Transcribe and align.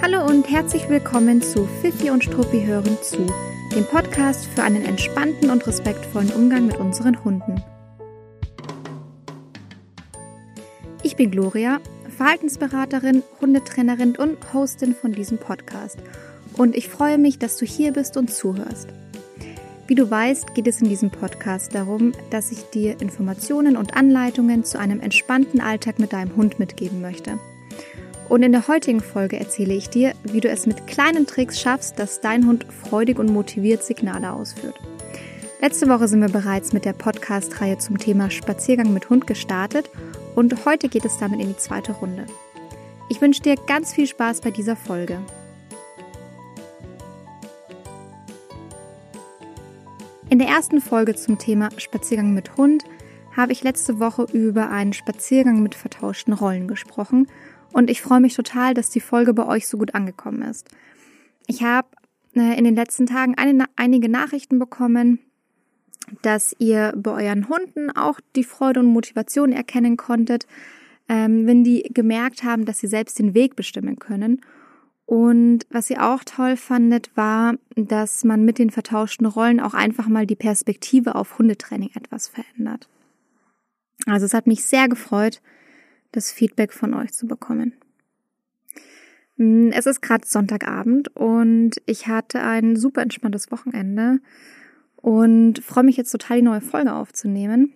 Hallo 0.00 0.24
und 0.24 0.48
herzlich 0.48 0.88
willkommen 0.88 1.42
zu 1.42 1.66
Fifi 1.66 2.10
und 2.10 2.22
Struppi 2.22 2.64
hören 2.64 2.96
zu, 3.02 3.26
dem 3.74 3.84
Podcast 3.84 4.46
für 4.46 4.62
einen 4.62 4.84
entspannten 4.84 5.50
und 5.50 5.66
respektvollen 5.66 6.30
Umgang 6.30 6.66
mit 6.68 6.76
unseren 6.78 7.24
Hunden. 7.24 7.60
Ich 11.02 11.16
bin 11.16 11.32
Gloria, 11.32 11.80
Verhaltensberaterin, 12.16 13.24
Hundetrainerin 13.40 14.14
und 14.14 14.38
Hostin 14.54 14.94
von 14.94 15.10
diesem 15.10 15.38
Podcast 15.38 15.98
und 16.56 16.76
ich 16.76 16.88
freue 16.88 17.18
mich, 17.18 17.40
dass 17.40 17.56
du 17.56 17.66
hier 17.66 17.92
bist 17.92 18.16
und 18.16 18.32
zuhörst. 18.32 18.88
Wie 19.88 19.96
du 19.96 20.08
weißt, 20.08 20.54
geht 20.54 20.68
es 20.68 20.80
in 20.80 20.88
diesem 20.88 21.10
Podcast 21.10 21.74
darum, 21.74 22.12
dass 22.30 22.52
ich 22.52 22.62
dir 22.70 23.00
Informationen 23.00 23.76
und 23.76 23.96
Anleitungen 23.96 24.62
zu 24.62 24.78
einem 24.78 25.00
entspannten 25.00 25.60
Alltag 25.60 25.98
mit 25.98 26.12
deinem 26.12 26.36
Hund 26.36 26.60
mitgeben 26.60 27.00
möchte. 27.00 27.38
Und 28.28 28.42
in 28.42 28.52
der 28.52 28.68
heutigen 28.68 29.00
Folge 29.00 29.38
erzähle 29.38 29.74
ich 29.74 29.88
dir, 29.88 30.12
wie 30.22 30.40
du 30.40 30.48
es 30.50 30.66
mit 30.66 30.86
kleinen 30.86 31.26
Tricks 31.26 31.58
schaffst, 31.58 31.98
dass 31.98 32.20
dein 32.20 32.46
Hund 32.46 32.66
freudig 32.70 33.18
und 33.18 33.32
motiviert 33.32 33.82
Signale 33.82 34.32
ausführt. 34.32 34.78
Letzte 35.60 35.88
Woche 35.88 36.08
sind 36.08 36.20
wir 36.20 36.28
bereits 36.28 36.72
mit 36.72 36.84
der 36.84 36.92
Podcast-Reihe 36.92 37.78
zum 37.78 37.98
Thema 37.98 38.30
Spaziergang 38.30 38.92
mit 38.92 39.08
Hund 39.08 39.26
gestartet 39.26 39.90
und 40.36 40.66
heute 40.66 40.88
geht 40.88 41.06
es 41.06 41.16
damit 41.18 41.40
in 41.40 41.48
die 41.48 41.56
zweite 41.56 41.92
Runde. 41.92 42.26
Ich 43.08 43.20
wünsche 43.20 43.42
dir 43.42 43.56
ganz 43.66 43.94
viel 43.94 44.06
Spaß 44.06 44.42
bei 44.42 44.50
dieser 44.50 44.76
Folge. 44.76 45.18
In 50.28 50.38
der 50.38 50.48
ersten 50.48 50.82
Folge 50.82 51.16
zum 51.16 51.38
Thema 51.38 51.70
Spaziergang 51.78 52.34
mit 52.34 52.58
Hund 52.58 52.84
habe 53.34 53.52
ich 53.52 53.62
letzte 53.62 53.98
Woche 53.98 54.26
über 54.32 54.70
einen 54.70 54.92
Spaziergang 54.92 55.62
mit 55.62 55.74
vertauschten 55.74 56.34
Rollen 56.34 56.68
gesprochen 56.68 57.26
und 57.72 57.90
ich 57.90 58.02
freue 58.02 58.20
mich 58.20 58.34
total, 58.34 58.74
dass 58.74 58.90
die 58.90 59.00
Folge 59.00 59.34
bei 59.34 59.46
euch 59.46 59.68
so 59.68 59.78
gut 59.78 59.94
angekommen 59.94 60.42
ist. 60.42 60.68
Ich 61.46 61.62
habe 61.62 61.88
äh, 62.34 62.58
in 62.58 62.64
den 62.64 62.74
letzten 62.74 63.06
Tagen 63.06 63.34
eine, 63.36 63.66
einige 63.76 64.08
Nachrichten 64.08 64.58
bekommen, 64.58 65.18
dass 66.22 66.54
ihr 66.58 66.92
bei 66.96 67.24
euren 67.24 67.48
Hunden 67.48 67.90
auch 67.90 68.20
die 68.36 68.44
Freude 68.44 68.80
und 68.80 68.86
Motivation 68.86 69.52
erkennen 69.52 69.96
konntet, 69.96 70.46
ähm, 71.08 71.46
wenn 71.46 71.64
die 71.64 71.82
gemerkt 71.92 72.44
haben, 72.44 72.64
dass 72.64 72.78
sie 72.78 72.86
selbst 72.86 73.18
den 73.18 73.34
Weg 73.34 73.56
bestimmen 73.56 73.98
können. 73.98 74.40
Und 75.06 75.60
was 75.70 75.88
ihr 75.88 76.04
auch 76.04 76.22
toll 76.22 76.56
fandet, 76.56 77.10
war, 77.16 77.54
dass 77.76 78.24
man 78.24 78.44
mit 78.44 78.58
den 78.58 78.70
vertauschten 78.70 79.26
Rollen 79.26 79.58
auch 79.58 79.72
einfach 79.72 80.06
mal 80.06 80.26
die 80.26 80.36
Perspektive 80.36 81.14
auf 81.14 81.38
Hundetraining 81.38 81.90
etwas 81.94 82.28
verändert. 82.28 82.88
Also 84.06 84.26
es 84.26 84.34
hat 84.34 84.46
mich 84.46 84.64
sehr 84.64 84.86
gefreut, 84.88 85.40
das 86.12 86.32
Feedback 86.32 86.72
von 86.72 86.94
euch 86.94 87.12
zu 87.12 87.26
bekommen. 87.26 87.74
Hm, 89.36 89.70
es 89.72 89.86
ist 89.86 90.02
gerade 90.02 90.26
Sonntagabend 90.26 91.14
und 91.16 91.80
ich 91.86 92.06
hatte 92.06 92.42
ein 92.42 92.76
super 92.76 93.02
entspanntes 93.02 93.50
Wochenende 93.50 94.18
und 94.96 95.62
freue 95.62 95.84
mich 95.84 95.96
jetzt 95.96 96.10
total, 96.10 96.38
die 96.38 96.44
neue 96.44 96.60
Folge 96.60 96.92
aufzunehmen. 96.92 97.72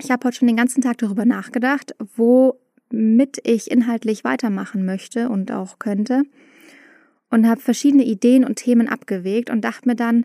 Ich 0.00 0.10
habe 0.10 0.26
heute 0.26 0.36
schon 0.36 0.48
den 0.48 0.56
ganzen 0.56 0.80
Tag 0.80 0.98
darüber 0.98 1.24
nachgedacht, 1.24 1.94
womit 2.16 3.38
ich 3.42 3.70
inhaltlich 3.70 4.24
weitermachen 4.24 4.84
möchte 4.84 5.28
und 5.28 5.52
auch 5.52 5.78
könnte 5.78 6.22
und 7.30 7.46
habe 7.46 7.60
verschiedene 7.60 8.04
Ideen 8.04 8.44
und 8.44 8.56
Themen 8.56 8.88
abgewegt 8.88 9.50
und 9.50 9.62
dachte 9.62 9.88
mir 9.88 9.96
dann, 9.96 10.24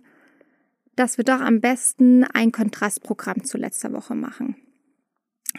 dass 0.95 1.17
wir 1.17 1.25
doch 1.25 1.41
am 1.41 1.59
besten 1.59 2.23
ein 2.23 2.51
Kontrastprogramm 2.51 3.43
zu 3.43 3.57
letzter 3.57 3.91
Woche 3.93 4.15
machen. 4.15 4.55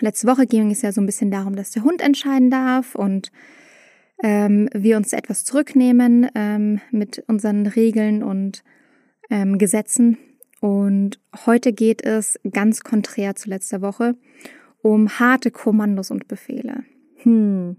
Letzte 0.00 0.26
Woche 0.26 0.46
ging 0.46 0.70
es 0.70 0.82
ja 0.82 0.92
so 0.92 1.00
ein 1.00 1.06
bisschen 1.06 1.30
darum, 1.30 1.54
dass 1.56 1.70
der 1.70 1.84
Hund 1.84 2.00
entscheiden 2.02 2.50
darf 2.50 2.94
und 2.94 3.30
ähm, 4.22 4.68
wir 4.72 4.96
uns 4.96 5.12
etwas 5.12 5.44
zurücknehmen 5.44 6.28
ähm, 6.34 6.80
mit 6.90 7.22
unseren 7.26 7.66
Regeln 7.66 8.22
und 8.22 8.64
ähm, 9.30 9.58
Gesetzen. 9.58 10.18
Und 10.60 11.20
heute 11.46 11.72
geht 11.72 12.02
es 12.04 12.38
ganz 12.50 12.80
konträr 12.80 13.34
zu 13.34 13.48
letzter 13.50 13.82
Woche 13.82 14.16
um 14.82 15.18
harte 15.18 15.50
Kommandos 15.50 16.10
und 16.10 16.28
Befehle. 16.28 16.84
Hm. 17.22 17.76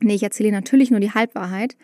Nee, 0.00 0.14
ich 0.14 0.22
erzähle 0.22 0.52
natürlich 0.52 0.90
nur 0.90 1.00
die 1.00 1.10
Halbwahrheit. 1.10 1.76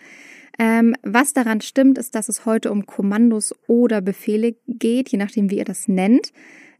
Ähm, 0.59 0.95
was 1.03 1.33
daran 1.33 1.61
stimmt, 1.61 1.99
ist, 1.99 2.15
dass 2.15 2.29
es 2.29 2.47
heute 2.47 2.71
um 2.71 2.87
Kommandos 2.87 3.53
oder 3.67 4.01
Befehle 4.01 4.55
geht, 4.69 5.09
je 5.09 5.19
nachdem, 5.19 5.51
wie 5.51 5.59
ihr 5.59 5.65
das 5.65 5.89
nennt. 5.89 6.33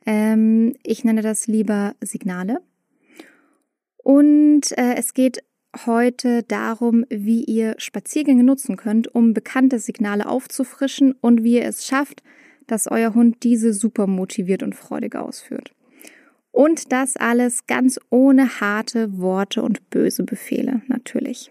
Ähm, 0.07 0.77
ich 0.85 1.03
nenne 1.05 1.23
das 1.23 1.49
lieber 1.49 1.97
Signale. 2.01 2.61
Und 4.05 4.77
äh, 4.77 4.97
es 4.97 5.15
geht 5.15 5.43
heute 5.87 6.43
darum, 6.43 7.07
wie 7.09 7.43
ihr 7.43 7.75
Spaziergänge 7.79 8.45
nutzen 8.45 8.77
könnt, 8.77 9.13
um 9.15 9.33
bekannte 9.33 9.79
Signale 9.79 10.29
aufzufrischen 10.29 11.13
und 11.23 11.43
wie 11.43 11.57
ihr 11.57 11.65
es 11.65 11.87
schafft, 11.87 12.23
dass 12.67 12.87
euer 12.87 13.15
Hund 13.15 13.43
diese 13.43 13.73
super 13.73 14.07
motiviert 14.07 14.63
und 14.63 14.75
freudig 14.75 15.17
ausführt. 15.17 15.73
Und 16.53 16.93
das 16.93 17.17
alles 17.17 17.67
ganz 17.67 17.99
ohne 18.11 18.61
harte 18.61 19.19
Worte 19.19 19.63
und 19.63 19.89
böse 19.89 20.23
Befehle 20.23 20.83
natürlich. 20.87 21.51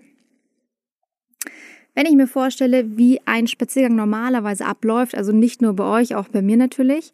Wenn 1.95 2.05
ich 2.05 2.13
mir 2.13 2.27
vorstelle, 2.27 2.97
wie 2.97 3.19
ein 3.25 3.47
Spaziergang 3.47 3.95
normalerweise 3.95 4.65
abläuft, 4.65 5.15
also 5.15 5.31
nicht 5.31 5.63
nur 5.63 5.73
bei 5.73 6.01
euch, 6.01 6.15
auch 6.15 6.27
bei 6.27 6.43
mir 6.43 6.57
natürlich, 6.57 7.13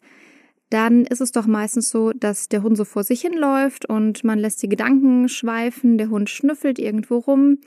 dann 0.70 1.04
ist 1.04 1.20
es 1.20 1.32
doch 1.32 1.46
meistens 1.46 1.90
so, 1.90 2.12
dass 2.12 2.48
der 2.48 2.62
Hund 2.62 2.76
so 2.76 2.84
vor 2.84 3.04
sich 3.04 3.20
hinläuft 3.20 3.86
und 3.86 4.24
man 4.24 4.38
lässt 4.38 4.62
die 4.62 4.68
Gedanken 4.68 5.28
schweifen, 5.28 5.98
der 5.98 6.10
Hund 6.10 6.30
schnüffelt 6.30 6.78
irgendwo 6.78 7.18
rum 7.18 7.58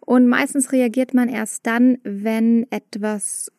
und 0.00 0.26
meistens 0.26 0.72
reagiert 0.72 1.14
man 1.14 1.28
erst 1.28 1.66
dann, 1.66 1.98
wenn 2.02 2.66
etwas 2.70 3.52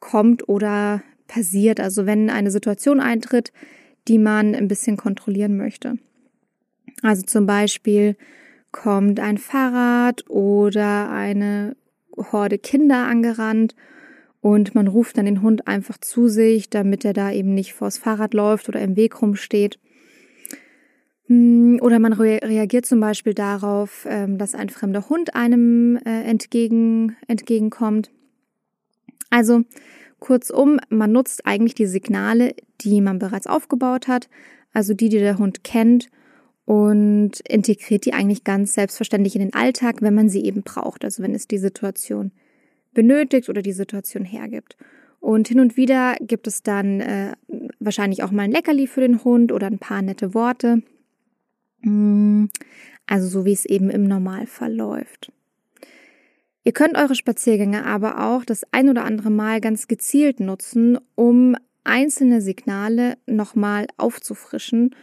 kommt 0.00 0.48
oder 0.48 1.02
passiert, 1.28 1.80
also 1.80 2.06
wenn 2.06 2.28
eine 2.28 2.50
Situation 2.50 3.00
eintritt, 3.00 3.52
die 4.08 4.18
man 4.18 4.54
ein 4.54 4.68
bisschen 4.68 4.96
kontrollieren 4.96 5.56
möchte. 5.56 5.96
Also 7.02 7.22
zum 7.22 7.46
Beispiel 7.46 8.16
kommt 8.72 9.20
ein 9.20 9.38
Fahrrad 9.38 10.28
oder 10.28 11.10
eine 11.10 11.76
Horde 12.16 12.58
Kinder 12.58 13.06
angerannt 13.06 13.74
und 14.44 14.74
man 14.74 14.88
ruft 14.88 15.16
dann 15.16 15.24
den 15.24 15.40
Hund 15.40 15.66
einfach 15.66 15.96
zu 15.96 16.28
sich, 16.28 16.68
damit 16.68 17.02
er 17.06 17.14
da 17.14 17.32
eben 17.32 17.54
nicht 17.54 17.72
vors 17.72 17.96
Fahrrad 17.96 18.34
läuft 18.34 18.68
oder 18.68 18.78
im 18.82 18.94
Weg 18.94 19.22
rumsteht. 19.22 19.78
Hm, 21.28 21.78
oder 21.80 21.98
man 21.98 22.12
reagiert 22.12 22.84
zum 22.84 23.00
Beispiel 23.00 23.32
darauf, 23.32 24.06
ähm, 24.06 24.36
dass 24.36 24.54
ein 24.54 24.68
fremder 24.68 25.08
Hund 25.08 25.34
einem 25.34 25.96
äh, 26.04 26.24
entgegen, 26.24 27.16
entgegenkommt. 27.26 28.10
Also 29.30 29.62
kurzum, 30.18 30.78
man 30.90 31.10
nutzt 31.10 31.46
eigentlich 31.46 31.74
die 31.74 31.86
Signale, 31.86 32.54
die 32.82 33.00
man 33.00 33.18
bereits 33.18 33.46
aufgebaut 33.46 34.08
hat, 34.08 34.28
also 34.74 34.92
die, 34.92 35.08
die 35.08 35.20
der 35.20 35.38
Hund 35.38 35.64
kennt 35.64 36.10
und 36.66 37.40
integriert 37.48 38.04
die 38.04 38.12
eigentlich 38.12 38.44
ganz 38.44 38.74
selbstverständlich 38.74 39.36
in 39.36 39.40
den 39.40 39.54
Alltag, 39.54 40.02
wenn 40.02 40.14
man 40.14 40.28
sie 40.28 40.44
eben 40.44 40.64
braucht, 40.64 41.02
also 41.02 41.22
wenn 41.22 41.34
es 41.34 41.48
die 41.48 41.56
Situation 41.56 42.30
benötigt 42.94 43.48
oder 43.48 43.62
die 43.62 43.72
Situation 43.72 44.24
hergibt. 44.24 44.76
Und 45.20 45.48
hin 45.48 45.60
und 45.60 45.78
wieder 45.78 46.16
gibt 46.20 46.46
es 46.46 46.62
dann 46.62 47.00
äh, 47.00 47.32
wahrscheinlich 47.80 48.22
auch 48.22 48.30
mal 48.30 48.42
ein 48.42 48.52
Leckerli 48.52 48.86
für 48.86 49.00
den 49.00 49.24
Hund 49.24 49.52
oder 49.52 49.68
ein 49.68 49.78
paar 49.78 50.02
nette 50.02 50.34
Worte. 50.34 50.82
Mm, 51.80 52.46
also 53.06 53.28
so 53.28 53.44
wie 53.44 53.52
es 53.52 53.64
eben 53.64 53.88
im 53.88 54.04
Normalfall 54.04 54.74
läuft. 54.74 55.32
Ihr 56.62 56.72
könnt 56.72 56.96
eure 56.96 57.14
Spaziergänge 57.14 57.84
aber 57.86 58.24
auch 58.26 58.44
das 58.44 58.64
ein 58.72 58.88
oder 58.88 59.04
andere 59.04 59.30
Mal 59.30 59.60
ganz 59.60 59.88
gezielt 59.88 60.40
nutzen, 60.40 60.98
um 61.14 61.56
einzelne 61.84 62.40
Signale 62.40 63.16
nochmal 63.26 63.86
aufzufrischen 63.96 64.94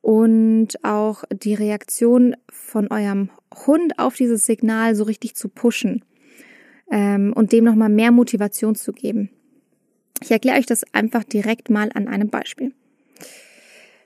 und 0.00 0.84
auch 0.84 1.24
die 1.32 1.54
Reaktion 1.54 2.36
von 2.48 2.88
eurem 2.88 3.30
Hund 3.66 3.98
auf 3.98 4.14
dieses 4.14 4.46
Signal 4.46 4.94
so 4.94 5.04
richtig 5.04 5.34
zu 5.34 5.48
pushen 5.48 6.04
ähm, 6.90 7.32
und 7.34 7.52
dem 7.52 7.64
nochmal 7.64 7.88
mehr 7.88 8.12
Motivation 8.12 8.74
zu 8.74 8.92
geben. 8.92 9.30
Ich 10.20 10.30
erkläre 10.30 10.58
euch 10.58 10.66
das 10.66 10.84
einfach 10.92 11.24
direkt 11.24 11.70
mal 11.70 11.90
an 11.94 12.08
einem 12.08 12.28
Beispiel. 12.28 12.72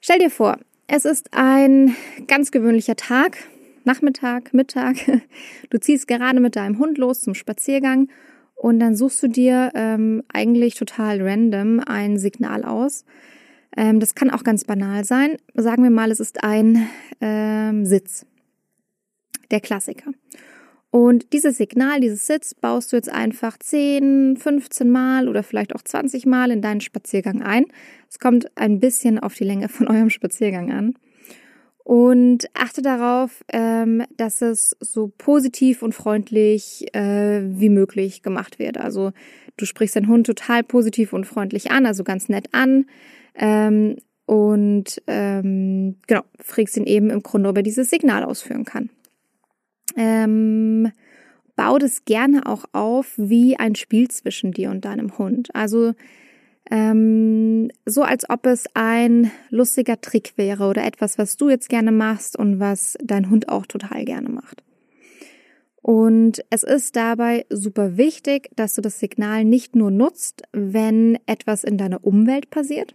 Stell 0.00 0.19
dir 0.19 0.31
vor, 0.31 0.58
es 0.88 1.05
ist 1.05 1.29
ein 1.32 1.96
ganz 2.26 2.50
gewöhnlicher 2.50 2.96
Tag, 2.96 3.38
Nachmittag, 3.84 4.52
Mittag. 4.52 4.96
Du 5.70 5.81
ziehst 5.81 6.06
gerade 6.06 6.40
mit 6.40 6.56
deinem 6.56 6.79
Hund 6.79 6.99
los 6.99 7.20
zum 7.20 7.34
Spaziergang 7.34 8.08
und 8.55 8.79
dann 8.79 8.94
suchst 8.94 9.23
du 9.23 9.29
dir 9.29 9.73
ähm, 9.75 10.23
eigentlich 10.32 10.75
total 10.75 11.23
random 11.23 11.81
ein 11.81 12.19
Signal 12.19 12.64
aus. 12.64 13.05
Ähm, 13.76 14.00
das 14.00 14.14
kann 14.14 14.31
auch 14.31 14.44
ganz 14.44 14.64
banal 14.64 15.05
sein. 15.05 15.37
Sagen 15.55 15.82
wir 15.82 15.90
mal, 15.90 16.11
es 16.11 16.20
ist 16.20 16.44
ein 16.44 16.88
ähm, 17.20 17.87
Sitz. 17.87 18.26
Der 19.50 19.61
Klassiker. 19.61 20.12
Und 20.93 21.33
dieses 21.33 21.56
Signal, 21.56 22.00
dieses 22.00 22.27
Sitz 22.27 22.53
baust 22.53 22.93
du 22.93 22.97
jetzt 22.97 23.11
einfach 23.11 23.56
10, 23.59 24.37
15 24.37 24.91
Mal 24.91 25.27
oder 25.27 25.43
vielleicht 25.43 25.75
auch 25.75 25.81
20 25.81 26.27
Mal 26.27 26.50
in 26.50 26.61
deinen 26.61 26.83
Spaziergang 26.83 27.41
ein. 27.41 27.65
Es 28.11 28.19
kommt 28.19 28.47
ein 28.59 28.79
bisschen 28.79 29.19
auf 29.19 29.35
die 29.35 29.44
Länge 29.44 29.71
von 29.71 29.89
eurem 29.89 30.11
Spaziergang 30.11 30.71
an. 30.71 30.94
Und 31.83 32.44
achte 32.53 32.83
darauf, 32.83 33.43
ähm, 33.49 34.05
dass 34.19 34.43
es 34.43 34.77
so 34.81 35.11
positiv 35.17 35.83
und 35.83 35.94
freundlich 35.94 36.94
äh, 36.94 37.41
wie 37.43 37.71
möglich 37.71 38.23
gemacht 38.23 38.59
wird. 38.59 38.77
Also 38.77 39.12
du 39.56 39.65
sprichst 39.65 39.97
deinen 39.97 40.09
Hund 40.09 40.27
total 40.27 40.62
positiv 40.62 41.15
und 41.15 41.25
freundlich 41.25 41.71
an, 41.71 41.87
also 41.87 42.05
ganz 42.05 42.29
nett 42.29 42.50
an. 42.53 42.85
Ähm, 43.35 43.97
und 44.27 45.00
ähm, 45.06 45.97
genau, 46.06 46.23
fragst 46.39 46.77
ihn 46.77 46.85
eben 46.85 47.09
im 47.09 47.23
Grunde, 47.23 47.49
ob 47.49 47.56
er 47.56 47.62
dieses 47.62 47.89
Signal 47.89 48.25
ausführen 48.25 48.67
kann. 48.67 48.91
Ähm, 49.97 50.93
bau 51.56 51.79
das 51.79 52.05
gerne 52.05 52.47
auch 52.47 52.65
auf 52.73 53.12
wie 53.17 53.56
ein 53.56 53.75
Spiel 53.75 54.09
zwischen 54.09 54.53
dir 54.53 54.71
und 54.71 54.85
deinem 54.85 55.19
Hund. 55.19 55.55
Also 55.55 55.94
ähm, 56.71 57.71
so 57.85 58.03
als 58.03 58.29
ob 58.31 58.47
es 58.47 58.67
ein 58.75 59.31
lustiger 59.50 60.00
Trick 60.00 60.35
wäre 60.37 60.69
oder 60.69 60.85
etwas, 60.85 61.19
was 61.19 61.37
du 61.37 61.50
jetzt 61.50 61.69
gerne 61.69 61.93
machst 61.93 62.39
und 62.39 62.61
was 62.61 62.97
dein 63.03 63.31
Hund 63.31 63.49
auch 63.49 63.67
total 63.67 64.05
gerne 64.05 64.29
macht. 64.29 64.62
Und 65.83 66.44
es 66.49 66.62
ist 66.62 66.94
dabei 66.94 67.44
super 67.50 67.97
wichtig, 67.97 68.50
dass 68.55 68.75
du 68.75 68.81
das 68.81 69.00
Signal 69.00 69.44
nicht 69.44 69.75
nur 69.75 69.91
nutzt, 69.91 70.43
wenn 70.53 71.19
etwas 71.27 71.65
in 71.65 71.77
deiner 71.77 72.05
Umwelt 72.05 72.50
passiert, 72.50 72.94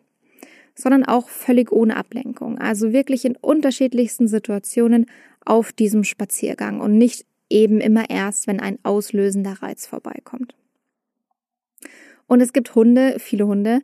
sondern 0.74 1.04
auch 1.04 1.28
völlig 1.28 1.72
ohne 1.72 1.98
Ablenkung. 1.98 2.58
Also 2.60 2.94
wirklich 2.94 3.26
in 3.26 3.36
unterschiedlichsten 3.36 4.30
Situationen 4.30 5.08
auf 5.48 5.72
diesem 5.72 6.04
Spaziergang 6.04 6.80
und 6.80 6.98
nicht 6.98 7.26
eben 7.50 7.80
immer 7.80 8.10
erst, 8.10 8.48
wenn 8.48 8.60
ein 8.60 8.80
auslösender 8.84 9.62
Reiz 9.62 9.86
vorbeikommt. 9.88 10.56
Und 12.28 12.42
es 12.42 12.54
gibt 12.54 12.76
Hunde, 12.76 13.16
viele 13.20 13.48
Hunde, 13.48 13.82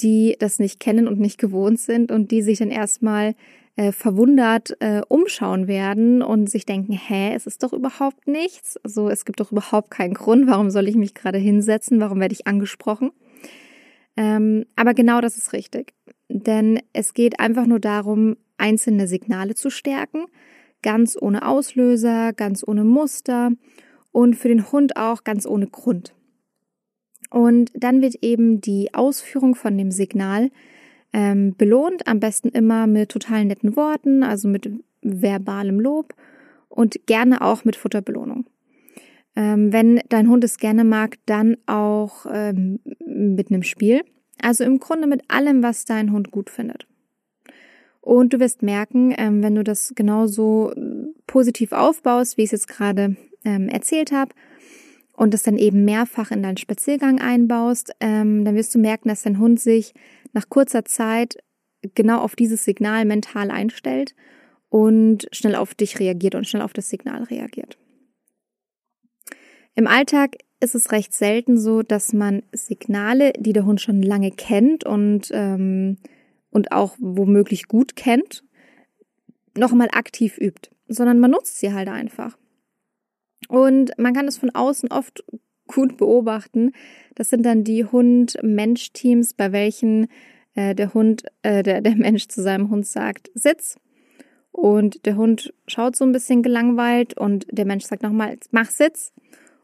die 0.00 0.36
das 0.38 0.58
nicht 0.58 0.80
kennen 0.80 1.06
und 1.06 1.20
nicht 1.20 1.38
gewohnt 1.38 1.78
sind 1.78 2.10
und 2.10 2.30
die 2.30 2.42
sich 2.42 2.58
dann 2.58 2.70
erstmal 2.70 3.34
äh, 3.76 3.92
verwundert 3.92 4.76
äh, 4.80 5.02
umschauen 5.08 5.66
werden 5.68 6.22
und 6.22 6.50
sich 6.50 6.66
denken, 6.66 6.92
hä, 6.92 7.34
es 7.34 7.46
ist 7.46 7.62
doch 7.62 7.72
überhaupt 7.72 8.26
nichts. 8.26 8.78
Also 8.78 9.08
es 9.08 9.24
gibt 9.24 9.40
doch 9.40 9.52
überhaupt 9.52 9.90
keinen 9.90 10.14
Grund, 10.14 10.46
warum 10.46 10.70
soll 10.70 10.88
ich 10.88 10.96
mich 10.96 11.14
gerade 11.14 11.38
hinsetzen, 11.38 12.00
warum 12.00 12.20
werde 12.20 12.34
ich 12.34 12.46
angesprochen. 12.46 13.12
Ähm, 14.16 14.66
aber 14.76 14.94
genau 14.94 15.20
das 15.20 15.36
ist 15.36 15.52
richtig. 15.52 15.94
Denn 16.28 16.80
es 16.92 17.14
geht 17.14 17.40
einfach 17.40 17.66
nur 17.66 17.80
darum, 17.80 18.36
einzelne 18.58 19.06
Signale 19.06 19.54
zu 19.54 19.70
stärken, 19.70 20.26
ganz 20.82 21.16
ohne 21.20 21.46
Auslöser, 21.46 22.32
ganz 22.32 22.64
ohne 22.66 22.84
Muster 22.84 23.50
und 24.10 24.36
für 24.36 24.48
den 24.48 24.70
Hund 24.70 24.96
auch 24.96 25.24
ganz 25.24 25.46
ohne 25.46 25.66
Grund. 25.66 26.14
Und 27.30 27.70
dann 27.74 28.02
wird 28.02 28.16
eben 28.22 28.60
die 28.60 28.92
Ausführung 28.92 29.54
von 29.54 29.78
dem 29.78 29.90
Signal 29.90 30.50
ähm, 31.12 31.54
belohnt, 31.56 32.06
am 32.06 32.20
besten 32.20 32.48
immer 32.48 32.86
mit 32.86 33.10
total 33.10 33.44
netten 33.44 33.76
Worten, 33.76 34.22
also 34.22 34.48
mit 34.48 34.70
verbalem 35.02 35.80
Lob 35.80 36.14
und 36.68 37.06
gerne 37.06 37.40
auch 37.42 37.64
mit 37.64 37.76
Futterbelohnung. 37.76 38.46
Ähm, 39.34 39.72
wenn 39.72 40.00
dein 40.08 40.28
Hund 40.28 40.44
es 40.44 40.58
gerne 40.58 40.84
mag, 40.84 41.16
dann 41.26 41.56
auch 41.66 42.26
ähm, 42.30 42.80
mit 43.06 43.50
einem 43.50 43.62
Spiel. 43.62 44.02
Also 44.40 44.64
im 44.64 44.78
Grunde 44.78 45.06
mit 45.06 45.22
allem, 45.28 45.62
was 45.62 45.84
dein 45.84 46.12
Hund 46.12 46.30
gut 46.30 46.50
findet. 46.50 46.86
Und 48.02 48.34
du 48.34 48.40
wirst 48.40 48.62
merken, 48.62 49.14
ähm, 49.16 49.42
wenn 49.42 49.54
du 49.54 49.64
das 49.64 49.94
genauso 49.94 50.72
positiv 51.26 51.72
aufbaust, 51.72 52.36
wie 52.36 52.42
ich 52.42 52.48
es 52.52 52.62
jetzt 52.62 52.68
gerade 52.68 53.16
ähm, 53.44 53.68
erzählt 53.68 54.12
habe, 54.12 54.34
und 55.14 55.34
es 55.34 55.42
dann 55.42 55.56
eben 55.56 55.84
mehrfach 55.84 56.30
in 56.30 56.42
deinen 56.42 56.56
Spaziergang 56.56 57.20
einbaust, 57.20 57.92
ähm, 58.00 58.44
dann 58.44 58.56
wirst 58.56 58.74
du 58.74 58.78
merken, 58.78 59.08
dass 59.08 59.22
dein 59.22 59.38
Hund 59.38 59.60
sich 59.60 59.94
nach 60.32 60.48
kurzer 60.48 60.84
Zeit 60.84 61.38
genau 61.94 62.20
auf 62.20 62.34
dieses 62.34 62.64
Signal 62.64 63.04
mental 63.04 63.50
einstellt 63.50 64.14
und 64.68 65.28
schnell 65.30 65.54
auf 65.54 65.74
dich 65.74 66.00
reagiert 66.00 66.34
und 66.34 66.48
schnell 66.48 66.62
auf 66.62 66.72
das 66.72 66.88
Signal 66.88 67.24
reagiert. 67.24 67.78
Im 69.74 69.86
Alltag 69.86 70.36
ist 70.60 70.74
es 70.74 70.92
recht 70.92 71.12
selten 71.12 71.58
so, 71.58 71.82
dass 71.82 72.12
man 72.12 72.42
Signale, 72.52 73.32
die 73.38 73.52
der 73.52 73.64
Hund 73.64 73.80
schon 73.80 74.02
lange 74.02 74.30
kennt 74.30 74.84
und, 74.84 75.30
ähm, 75.32 75.98
und 76.52 76.70
auch 76.70 76.94
womöglich 77.00 77.66
gut 77.66 77.96
kennt, 77.96 78.44
nochmal 79.56 79.88
aktiv 79.92 80.38
übt, 80.38 80.70
sondern 80.86 81.18
man 81.18 81.32
nutzt 81.32 81.58
sie 81.58 81.72
halt 81.72 81.88
einfach. 81.88 82.38
Und 83.48 83.98
man 83.98 84.14
kann 84.14 84.28
es 84.28 84.38
von 84.38 84.50
außen 84.50 84.92
oft 84.92 85.24
gut 85.66 85.96
beobachten. 85.96 86.72
Das 87.14 87.30
sind 87.30 87.44
dann 87.44 87.64
die 87.64 87.84
Hund-Mensch-Teams, 87.84 89.34
bei 89.34 89.52
welchen 89.52 90.08
äh, 90.54 90.74
der 90.74 90.94
Hund, 90.94 91.24
äh, 91.42 91.62
der, 91.62 91.80
der 91.80 91.96
Mensch 91.96 92.28
zu 92.28 92.42
seinem 92.42 92.70
Hund 92.70 92.86
sagt, 92.86 93.30
Sitz. 93.34 93.76
Und 94.52 95.06
der 95.06 95.16
Hund 95.16 95.54
schaut 95.66 95.96
so 95.96 96.04
ein 96.04 96.12
bisschen 96.12 96.42
gelangweilt 96.42 97.16
und 97.16 97.46
der 97.50 97.64
Mensch 97.64 97.84
sagt 97.84 98.02
nochmal, 98.02 98.38
mach 98.50 98.70
Sitz. 98.70 99.12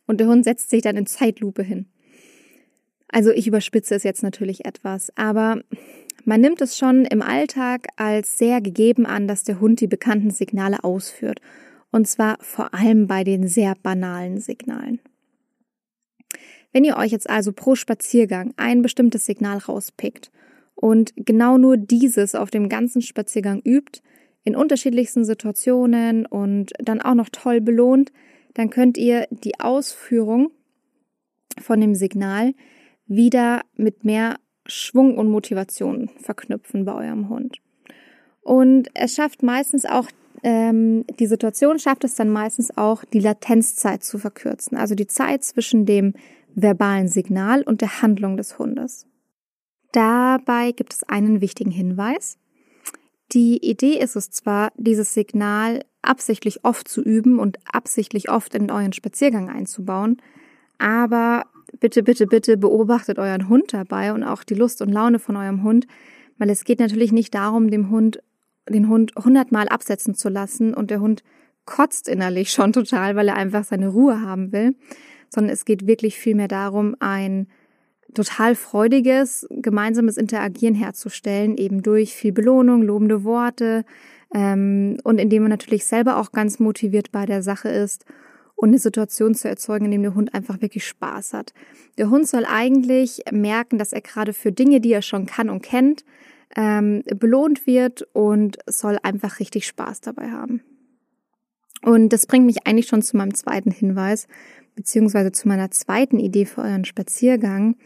Und 0.06 0.19
der 0.19 0.29
Hund 0.29 0.44
setzt 0.44 0.70
sich 0.70 0.81
dann 0.81 0.96
in 0.96 1.06
Zeitlupe 1.06 1.62
hin. 1.62 1.87
Also 3.08 3.31
ich 3.31 3.46
überspitze 3.46 3.94
es 3.94 4.02
jetzt 4.02 4.23
natürlich 4.23 4.64
etwas, 4.64 5.12
aber 5.17 5.62
man 6.29 6.43
nimmt 6.43 6.61
es 6.61 6.77
schon 6.77 7.07
im 7.07 7.23
Alltag 7.23 7.87
als 7.97 8.37
sehr 8.37 8.61
gegeben 8.61 9.07
an, 9.07 9.27
dass 9.27 9.45
der 9.45 9.61
Hund 9.61 9.81
die 9.81 9.87
bekannten 9.87 10.31
Signale 10.31 10.85
ausführt 10.85 11.41
und 11.91 12.07
zwar 12.07 12.37
vor 12.43 12.75
allem 12.75 13.07
bei 13.07 13.25
den 13.25 13.49
sehr 13.49 13.75
banalen 13.83 14.39
Signalen. 14.39 15.01
Wenn 16.71 16.85
ihr 16.85 16.99
euch 16.99 17.13
jetzt 17.13 17.31
also 17.31 17.53
pro 17.53 17.77
Spaziergang 17.77 18.53
ein 18.59 18.83
bestimmtes 18.83 19.25
Signal 19.25 19.57
rauspickt 19.57 20.31
und 20.75 21.15
genau 21.17 21.57
nur 21.57 21.79
dieses 21.79 22.35
auf 22.35 22.51
dem 22.51 22.69
ganzen 22.69 23.01
Spaziergang 23.01 23.63
übt, 23.65 24.03
in 24.45 24.55
unterschiedlichsten 24.55 25.25
Situationen 25.25 26.27
und 26.27 26.73
dann 26.79 27.01
auch 27.01 27.15
noch 27.15 27.31
toll 27.31 27.63
belohnt, 27.63 28.13
dann 28.53 28.69
könnt 28.69 28.99
ihr 28.99 29.27
die 29.31 29.61
Ausführung 29.61 30.51
von 31.59 31.81
dem 31.81 31.95
Signal 31.95 32.53
wieder 33.07 33.63
mit 33.77 34.05
mehr 34.05 34.37
Schwung 34.69 35.19
und 35.19 35.29
Motivation 35.29 36.11
verknüpfen 36.20 36.85
bei 36.85 36.94
eurem 36.94 37.29
Hund. 37.29 37.59
Und 38.43 38.88
es 38.94 39.15
schafft 39.15 39.43
meistens 39.43 39.85
auch 39.85 40.06
ähm, 40.43 41.05
die 41.19 41.26
Situation 41.26 41.79
schafft 41.79 42.05
es 42.05 42.15
dann 42.15 42.31
meistens 42.31 42.76
auch, 42.76 43.05
die 43.05 43.20
Latenzzeit 43.20 44.05
zu 44.05 44.19
verkürzen, 44.19 44.76
also 44.79 44.94
die 44.94 45.06
Zeit 45.06 45.44
zwischen 45.44 45.87
dem 45.87 46.15
verbalen 46.55 47.09
Signal 47.09 47.62
und 47.62 47.81
der 47.81 48.03
Handlung 48.03 48.37
des 48.37 48.59
Hundes. 48.59 49.06
Dabei 49.93 50.73
gibt 50.73 50.93
es 50.93 51.05
einen 51.05 51.41
wichtigen 51.41 51.71
Hinweis. 51.71 52.38
Die 53.32 53.59
Idee 53.59 53.99
ist 53.99 54.17
es 54.17 54.31
zwar, 54.31 54.73
dieses 54.76 55.12
Signal 55.12 55.85
absichtlich 56.03 56.64
oft 56.64 56.88
zu 56.88 57.03
üben 57.03 57.38
und 57.38 57.59
absichtlich 57.71 58.31
oft 58.31 58.55
in 58.55 58.71
euren 58.71 58.93
Spaziergang 58.93 59.50
einzubauen, 59.50 60.23
aber 60.78 61.45
bitte, 61.81 62.03
bitte, 62.03 62.27
bitte 62.27 62.57
beobachtet 62.57 63.19
euren 63.19 63.49
Hund 63.49 63.73
dabei 63.73 64.13
und 64.13 64.23
auch 64.23 64.45
die 64.45 64.55
Lust 64.55 64.83
und 64.83 64.91
Laune 64.91 65.19
von 65.19 65.37
eurem 65.37 65.63
Hund, 65.63 65.87
weil 66.39 66.51
es 66.51 66.65
geht 66.65 66.81
natürlich 66.81 67.13
nicht 67.13 67.35
darum, 67.35 67.71
dem 67.71 67.91
Hund 67.91 68.21
den 68.69 68.89
Hund 68.89 69.13
hundertmal 69.17 69.69
absetzen 69.69 70.15
zu 70.15 70.29
lassen 70.29 70.75
und 70.75 70.91
der 70.91 71.01
Hund 71.01 71.23
kotzt 71.65 72.09
innerlich 72.09 72.51
schon 72.51 72.73
total, 72.73 73.17
weil 73.17 73.29
er 73.29 73.37
einfach 73.37 73.65
seine 73.65 73.89
Ruhe 73.89 74.21
haben 74.21 74.53
will, 74.53 74.75
sondern 75.29 75.53
es 75.53 75.65
geht 75.65 75.87
wirklich 75.87 76.19
vielmehr 76.19 76.49
darum, 76.49 76.97
ein 76.99 77.49
total 78.15 78.55
freudiges, 78.55 79.47
gemeinsames 79.51 80.17
Interagieren 80.17 80.75
herzustellen, 80.75 81.57
eben 81.57 81.83
durch 81.83 82.15
viel 82.15 82.33
Belohnung, 82.33 82.83
lobende 82.83 83.25
Worte 83.25 83.85
ähm, 84.35 84.99
und 85.05 85.19
indem 85.19 85.43
man 85.43 85.51
natürlich 85.51 85.85
selber 85.85 86.17
auch 86.17 86.33
ganz 86.33 86.59
motiviert 86.59 87.13
bei 87.13 87.27
der 87.27 87.43
Sache 87.43 87.69
ist 87.69 88.07
und 88.59 88.71
eine 88.71 88.79
Situation 88.79 89.37
zu 89.37 89.49
erzeugen, 89.49 89.85
in 89.85 89.93
dem 89.93 90.03
der 90.03 90.17
Hund 90.17 90.35
einfach 90.35 90.61
wirklich 90.61 90.85
Spaß 90.85 91.33
hat. 91.33 91.55
Der 91.97 92.11
Hund 92.11 92.27
soll 92.27 92.45
eigentlich 92.45 93.23
merken, 93.31 93.79
dass 93.79 93.93
er 93.93 94.00
gerade 94.00 94.33
für 94.33 94.50
Dinge, 94.50 94.81
die 94.81 94.93
er 94.93 95.03
schon 95.03 95.27
kann 95.27 95.49
und 95.49 95.62
kennt, 95.62 96.05
ähm, 96.57 97.05
belohnt 97.07 97.69
wird 97.69 98.03
und 98.15 98.59
soll 98.67 98.99
einfach 99.05 99.38
richtig 99.38 99.65
Spaß 99.69 100.00
dabei 100.00 100.33
haben. 100.33 100.61
Und 101.83 102.12
das 102.12 102.27
bringt 102.27 102.47
mich 102.47 102.67
eigentlich 102.67 102.88
schon 102.88 103.00
zu 103.00 103.17
meinem 103.17 103.33
zweiten 103.33 103.71
Hinweis, 103.71 104.27
beziehungsweise 104.75 105.31
zu 105.31 105.47
meiner 105.47 105.71
zweiten 105.71 106.19
Idee 106.19 106.45
für 106.45 106.62
euren 106.62 106.85
Spaziergang, 106.85 107.77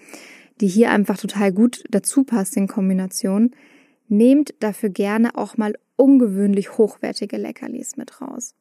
die 0.63 0.69
hier 0.69 0.91
einfach 0.91 1.19
total 1.19 1.53
gut 1.53 1.85
dazu 1.91 2.25
passt 2.25 2.57
in 2.57 2.67
Kombination. 2.67 3.51
Nehmt 4.09 4.55
dafür 4.61 4.89
gerne 4.89 5.37
auch 5.37 5.59
mal 5.59 5.75
ungewöhnlich 5.97 6.79
hochwertige 6.79 7.37
Leckerlis 7.37 7.99
mit 7.99 8.23
raus. 8.23 8.55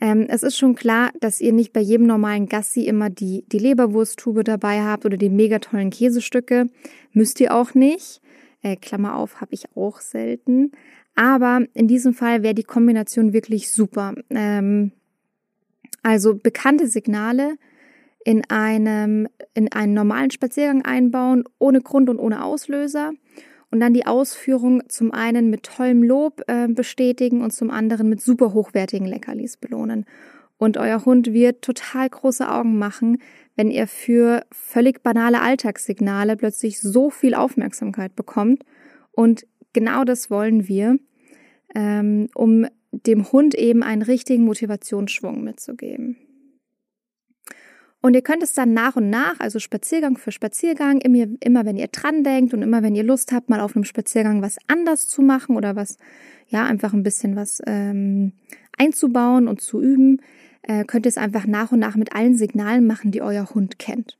Ähm, 0.00 0.26
es 0.28 0.42
ist 0.42 0.56
schon 0.56 0.74
klar, 0.74 1.10
dass 1.20 1.40
ihr 1.40 1.52
nicht 1.52 1.72
bei 1.72 1.80
jedem 1.80 2.06
normalen 2.06 2.46
Gassi 2.46 2.86
immer 2.86 3.10
die, 3.10 3.44
die 3.48 3.58
Leberwursttube 3.58 4.44
dabei 4.44 4.82
habt 4.82 5.04
oder 5.04 5.16
die 5.16 5.30
mega 5.30 5.58
tollen 5.58 5.90
Käsestücke. 5.90 6.68
Müsst 7.12 7.40
ihr 7.40 7.54
auch 7.54 7.74
nicht. 7.74 8.20
Äh, 8.62 8.76
Klammer 8.76 9.16
auf, 9.16 9.40
habe 9.40 9.54
ich 9.54 9.64
auch 9.76 10.00
selten. 10.00 10.72
Aber 11.14 11.62
in 11.74 11.88
diesem 11.88 12.14
Fall 12.14 12.44
wäre 12.44 12.54
die 12.54 12.62
Kombination 12.62 13.32
wirklich 13.32 13.72
super. 13.72 14.14
Ähm, 14.30 14.92
also 16.02 16.36
bekannte 16.36 16.86
Signale 16.86 17.56
in 18.24 18.48
einem, 18.50 19.28
in 19.54 19.72
einen 19.72 19.94
normalen 19.94 20.30
Spaziergang 20.30 20.84
einbauen, 20.84 21.44
ohne 21.58 21.80
Grund 21.80 22.08
und 22.08 22.18
ohne 22.18 22.44
Auslöser. 22.44 23.12
Und 23.70 23.80
dann 23.80 23.92
die 23.94 24.06
Ausführung 24.06 24.82
zum 24.88 25.12
einen 25.12 25.50
mit 25.50 25.64
tollem 25.64 26.02
Lob 26.02 26.42
äh, 26.46 26.68
bestätigen 26.68 27.42
und 27.42 27.52
zum 27.52 27.70
anderen 27.70 28.08
mit 28.08 28.20
super 28.20 28.54
hochwertigen 28.54 29.06
Leckerlis 29.06 29.56
belohnen. 29.56 30.06
Und 30.56 30.76
euer 30.76 31.04
Hund 31.04 31.32
wird 31.32 31.62
total 31.62 32.08
große 32.08 32.50
Augen 32.50 32.78
machen, 32.78 33.18
wenn 33.56 33.70
ihr 33.70 33.86
für 33.86 34.44
völlig 34.50 35.02
banale 35.02 35.40
Alltagssignale 35.40 36.36
plötzlich 36.36 36.80
so 36.80 37.10
viel 37.10 37.34
Aufmerksamkeit 37.34 38.16
bekommt. 38.16 38.64
Und 39.12 39.46
genau 39.72 40.04
das 40.04 40.30
wollen 40.30 40.66
wir, 40.66 40.98
ähm, 41.74 42.28
um 42.34 42.66
dem 42.90 43.30
Hund 43.30 43.54
eben 43.54 43.82
einen 43.82 44.02
richtigen 44.02 44.44
Motivationsschwung 44.44 45.44
mitzugeben. 45.44 46.16
Und 48.00 48.14
ihr 48.14 48.22
könnt 48.22 48.44
es 48.44 48.52
dann 48.52 48.74
nach 48.74 48.94
und 48.94 49.10
nach, 49.10 49.40
also 49.40 49.58
Spaziergang 49.58 50.16
für 50.18 50.30
Spaziergang, 50.30 51.00
immer, 51.00 51.26
immer 51.40 51.64
wenn 51.64 51.76
ihr 51.76 51.88
dran 51.88 52.22
denkt 52.22 52.54
und 52.54 52.62
immer 52.62 52.82
wenn 52.82 52.94
ihr 52.94 53.02
Lust 53.02 53.32
habt, 53.32 53.48
mal 53.48 53.60
auf 53.60 53.74
einem 53.74 53.84
Spaziergang 53.84 54.40
was 54.40 54.56
anders 54.68 55.08
zu 55.08 55.20
machen 55.20 55.56
oder 55.56 55.74
was, 55.74 55.96
ja, 56.46 56.64
einfach 56.64 56.92
ein 56.92 57.02
bisschen 57.02 57.34
was 57.34 57.60
ähm, 57.66 58.32
einzubauen 58.76 59.48
und 59.48 59.60
zu 59.60 59.82
üben, 59.82 60.22
äh, 60.62 60.84
könnt 60.84 61.06
ihr 61.06 61.10
es 61.10 61.18
einfach 61.18 61.46
nach 61.46 61.72
und 61.72 61.80
nach 61.80 61.96
mit 61.96 62.14
allen 62.14 62.36
Signalen 62.36 62.86
machen, 62.86 63.10
die 63.10 63.20
euer 63.20 63.50
Hund 63.50 63.80
kennt. 63.80 64.16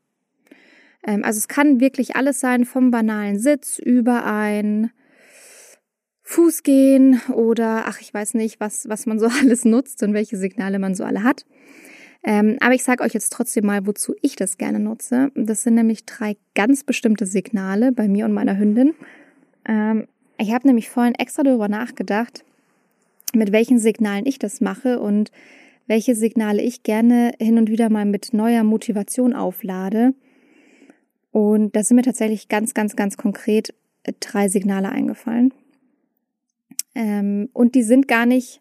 Ähm, 1.07 1.25
also 1.25 1.39
es 1.39 1.47
kann 1.47 1.79
wirklich 1.79 2.17
alles 2.17 2.41
sein, 2.41 2.65
vom 2.65 2.91
banalen 2.91 3.39
Sitz 3.39 3.79
über 3.79 4.25
ein 4.27 4.91
Fuß 6.23 6.63
gehen 6.63 7.21
oder 7.33 7.85
ach, 7.87 8.01
ich 8.01 8.13
weiß 8.13 8.35
nicht, 8.35 8.61
was, 8.61 8.89
was 8.89 9.07
man 9.07 9.19
so 9.21 9.27
alles 9.41 9.65
nutzt 9.65 10.03
und 10.03 10.15
welche 10.15 10.37
Signale 10.37 10.79
man 10.81 10.97
so 10.97 11.05
alle 11.05 11.23
hat. 11.23 11.47
Ähm, 12.25 12.57
aber 12.61 12.75
ich 12.75 12.83
sage 12.83 13.03
euch 13.05 13.15
jetzt 13.15 13.33
trotzdem 13.33 13.67
mal, 13.67 13.87
wozu 13.87 14.15
ich 14.23 14.37
das 14.37 14.59
gerne 14.59 14.81
nutze. 14.81 15.31
Das 15.35 15.63
sind 15.63 15.75
nämlich 15.75 16.05
drei 16.05 16.37
ganz 16.55 16.85
bestimmte 16.85 17.27
Signale 17.27 17.93
bei 17.93 18.09
mir 18.09 18.25
und 18.25 18.33
meiner 18.33 18.59
Hündin. 18.59 18.95
Ähm, 19.65 20.09
ich 20.39 20.53
habe 20.53 20.67
nämlich 20.67 20.89
vorhin 20.89 21.15
extra 21.15 21.43
darüber 21.43 21.69
nachgedacht, 21.69 22.45
mit 23.35 23.53
welchen 23.53 23.79
Signalen 23.79 24.27
ich 24.27 24.39
das 24.39 24.61
mache 24.61 25.01
und 25.01 25.31
welche 25.87 26.15
Signale 26.15 26.63
ich 26.63 26.83
gerne 26.83 27.33
hin 27.41 27.59
und 27.59 27.71
wieder 27.71 27.91
mal 27.91 28.05
mit 28.05 28.33
neuer 28.35 28.63
Motivation 28.63 29.33
auflade. 29.33 30.15
Und 31.31 31.75
da 31.77 31.83
sind 31.83 31.97
mir 31.97 32.03
tatsächlich 32.03 32.49
ganz, 32.49 32.75
ganz, 32.75 32.97
ganz 32.97 33.17
konkret 33.17 33.75
äh, 34.03 34.13
drei 34.21 34.49
Signale 34.49 34.91
eingefallen. 34.91 35.53
Ähm, 36.95 37.49
und 37.53 37.75
die 37.75 37.83
sind 37.83 38.09
gar 38.09 38.27
nicht, 38.27 38.61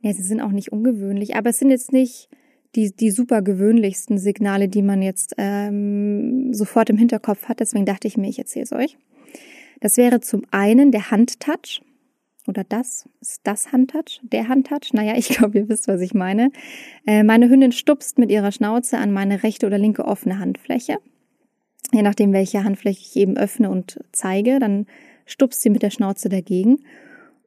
ja, 0.00 0.12
sie 0.12 0.22
sind 0.22 0.40
auch 0.40 0.50
nicht 0.50 0.72
ungewöhnlich, 0.72 1.36
aber 1.36 1.50
es 1.50 1.58
sind 1.58 1.70
jetzt 1.70 1.92
nicht 1.92 2.28
die, 2.76 2.94
die 2.94 3.10
super 3.10 3.42
gewöhnlichsten 3.42 4.18
Signale, 4.18 4.68
die 4.68 4.82
man 4.82 5.02
jetzt 5.02 5.34
ähm, 5.38 6.52
sofort 6.52 6.90
im 6.90 6.98
Hinterkopf 6.98 7.48
hat. 7.48 7.60
Deswegen 7.60 7.86
dachte 7.86 8.06
ich 8.06 8.16
mir, 8.16 8.28
ich 8.28 8.38
erzähle 8.38 8.64
es 8.64 8.72
euch. 8.72 8.96
Das 9.80 9.96
wäre 9.96 10.20
zum 10.20 10.42
einen 10.50 10.92
der 10.92 11.10
Handtouch 11.10 11.82
oder 12.46 12.64
das 12.64 13.08
ist 13.20 13.40
das 13.44 13.72
Handtouch, 13.72 14.20
der 14.22 14.48
Handtouch. 14.48 14.92
Naja, 14.92 15.14
ich 15.16 15.28
glaube, 15.36 15.58
ihr 15.58 15.68
wisst, 15.68 15.88
was 15.88 16.00
ich 16.00 16.14
meine. 16.14 16.50
Äh, 17.06 17.24
meine 17.24 17.48
Hündin 17.48 17.72
stupst 17.72 18.18
mit 18.18 18.30
ihrer 18.30 18.52
Schnauze 18.52 18.98
an 18.98 19.12
meine 19.12 19.42
rechte 19.42 19.66
oder 19.66 19.78
linke 19.78 20.04
offene 20.04 20.38
Handfläche. 20.38 20.98
Je 21.92 22.02
nachdem, 22.02 22.32
welche 22.32 22.64
Handfläche 22.64 23.00
ich 23.00 23.16
eben 23.16 23.36
öffne 23.36 23.70
und 23.70 24.00
zeige, 24.12 24.58
dann 24.58 24.86
stupst 25.24 25.62
sie 25.62 25.70
mit 25.70 25.82
der 25.82 25.90
Schnauze 25.90 26.28
dagegen. 26.28 26.78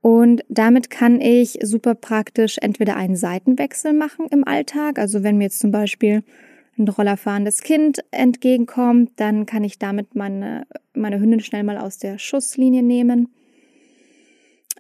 Und 0.01 0.43
damit 0.47 0.89
kann 0.89 1.19
ich 1.19 1.59
super 1.61 1.93
praktisch 1.93 2.57
entweder 2.61 2.95
einen 2.95 3.15
Seitenwechsel 3.15 3.93
machen 3.93 4.27
im 4.31 4.47
Alltag. 4.47 4.97
Also 4.97 5.23
wenn 5.23 5.37
mir 5.37 5.45
jetzt 5.45 5.59
zum 5.59 5.71
Beispiel 5.71 6.23
ein 6.77 6.87
rollerfahrendes 6.87 7.61
Kind 7.61 7.99
entgegenkommt, 8.11 9.11
dann 9.17 9.45
kann 9.45 9.63
ich 9.63 9.77
damit 9.77 10.15
meine, 10.15 10.65
meine 10.93 11.19
Hündin 11.19 11.41
schnell 11.41 11.63
mal 11.63 11.77
aus 11.77 11.97
der 11.97 12.17
Schusslinie 12.17 12.81
nehmen. 12.81 13.27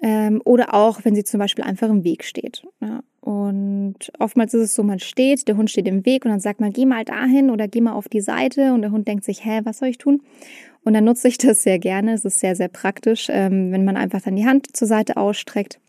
Ähm, 0.01 0.41
oder 0.45 0.73
auch, 0.73 1.03
wenn 1.03 1.15
sie 1.15 1.25
zum 1.25 1.39
Beispiel 1.39 1.65
einfach 1.65 1.89
im 1.89 2.05
Weg 2.05 2.23
steht. 2.23 2.63
Ja. 2.79 3.03
Und 3.19 3.97
oftmals 4.17 4.53
ist 4.53 4.61
es 4.61 4.75
so, 4.75 4.81
man 4.81 4.99
steht, 4.99 5.47
der 5.49 5.57
Hund 5.57 5.69
steht 5.69 5.87
im 5.87 6.05
Weg 6.05 6.23
und 6.23 6.31
dann 6.31 6.39
sagt 6.39 6.61
man, 6.61 6.71
geh 6.71 6.85
mal 6.85 7.03
dahin 7.03 7.49
oder 7.49 7.67
geh 7.67 7.81
mal 7.81 7.91
auf 7.91 8.07
die 8.07 8.21
Seite 8.21 8.73
und 8.73 8.81
der 8.81 8.91
Hund 8.91 9.09
denkt 9.09 9.25
sich, 9.25 9.43
hä, 9.43 9.59
was 9.65 9.79
soll 9.79 9.89
ich 9.89 9.97
tun? 9.97 10.21
Und 10.83 10.93
dann 10.93 11.03
nutze 11.03 11.27
ich 11.27 11.37
das 11.37 11.63
sehr 11.63 11.79
gerne. 11.79 12.13
Es 12.13 12.25
ist 12.25 12.39
sehr, 12.39 12.55
sehr 12.55 12.69
praktisch, 12.69 13.27
ähm, 13.29 13.71
wenn 13.71 13.85
man 13.85 13.97
einfach 13.97 14.21
dann 14.21 14.35
die 14.35 14.45
Hand 14.45 14.75
zur 14.75 14.87
Seite 14.87 15.17
ausstreckt, 15.17 15.79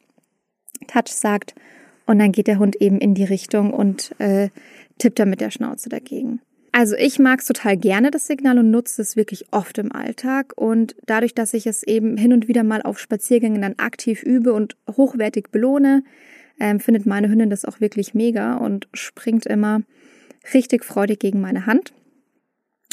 Touch 0.87 1.09
sagt 1.09 1.55
und 2.07 2.19
dann 2.19 2.33
geht 2.33 2.47
der 2.47 2.59
Hund 2.59 2.77
eben 2.77 2.99
in 2.99 3.15
die 3.15 3.25
Richtung 3.25 3.73
und 3.73 4.15
äh, 4.19 4.49
tippt 4.99 5.19
dann 5.19 5.31
mit 5.31 5.41
der 5.41 5.51
Schnauze 5.51 5.89
dagegen. 5.89 6.41
Also 6.73 6.95
ich 6.97 7.19
mag 7.19 7.41
es 7.41 7.47
total 7.47 7.77
gerne, 7.77 8.11
das 8.11 8.27
Signal, 8.27 8.59
und 8.59 8.71
nutze 8.71 9.03
es 9.03 9.17
wirklich 9.17 9.47
oft 9.51 9.79
im 9.79 9.93
Alltag. 9.93 10.53
Und 10.57 10.95
dadurch, 11.07 11.35
dass 11.35 11.53
ich 11.53 11.67
es 11.67 11.83
eben 11.83 12.17
hin 12.17 12.33
und 12.33 12.49
wieder 12.49 12.63
mal 12.63 12.83
auf 12.83 12.99
Spaziergängen 12.99 13.63
dann 13.63 13.79
aktiv 13.79 14.23
übe 14.23 14.53
und 14.53 14.77
hochwertig 14.89 15.51
belohne, 15.51 16.05
ähm, 16.61 16.79
findet 16.79 17.07
meine 17.07 17.29
Hündin 17.29 17.51
das 17.51 17.65
auch 17.65 17.81
wirklich 17.81 18.15
mega 18.15 18.57
und 18.57 18.89
springt 18.95 19.47
immer 19.47 19.83
richtig 20.55 20.85
freudig 20.85 21.19
gegen 21.19 21.41
meine 21.41 21.67
Hand. 21.67 21.93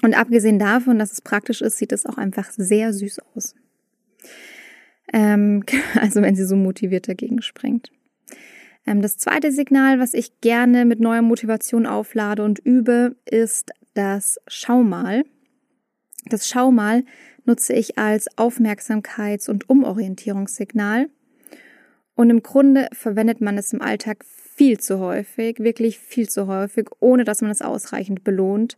Und 0.04 0.16
abgesehen 0.16 0.60
davon, 0.60 1.00
dass 1.00 1.12
es 1.12 1.22
praktisch 1.22 1.62
ist, 1.62 1.78
sieht 1.78 1.92
es 1.92 2.06
auch 2.06 2.18
einfach 2.18 2.52
sehr 2.52 2.94
süß 2.94 3.20
aus. 3.36 3.56
Ähm, 5.12 5.64
also 5.96 6.22
wenn 6.22 6.36
sie 6.36 6.46
so 6.46 6.56
motiviert 6.56 7.08
dagegen 7.08 7.42
springt. 7.42 7.92
Ähm, 8.86 9.02
das 9.02 9.18
zweite 9.18 9.52
Signal, 9.52 10.00
was 10.00 10.14
ich 10.14 10.42
gerne 10.42 10.86
mit 10.86 11.00
neuer 11.00 11.22
Motivation 11.22 11.86
auflade 11.86 12.44
und 12.44 12.60
übe, 12.60 13.16
ist 13.26 13.72
das 13.94 14.40
Schaumal. 14.48 15.24
Das 16.26 16.48
Schaumal 16.48 17.04
nutze 17.46 17.74
ich 17.74 17.98
als 17.98 18.30
Aufmerksamkeits- 18.38 19.50
und 19.50 19.70
Umorientierungssignal. 19.70 21.10
Und 22.16 22.30
im 22.30 22.44
Grunde 22.44 22.88
verwendet 22.92 23.42
man 23.42 23.58
es 23.58 23.74
im 23.74 23.82
Alltag 23.82 24.24
viel 24.58 24.80
zu 24.80 24.98
häufig, 25.00 25.60
wirklich 25.60 26.00
viel 26.00 26.28
zu 26.28 26.48
häufig, 26.48 26.88
ohne 27.00 27.24
dass 27.24 27.42
man 27.42 27.52
es 27.52 27.62
ausreichend 27.62 28.24
belohnt. 28.24 28.76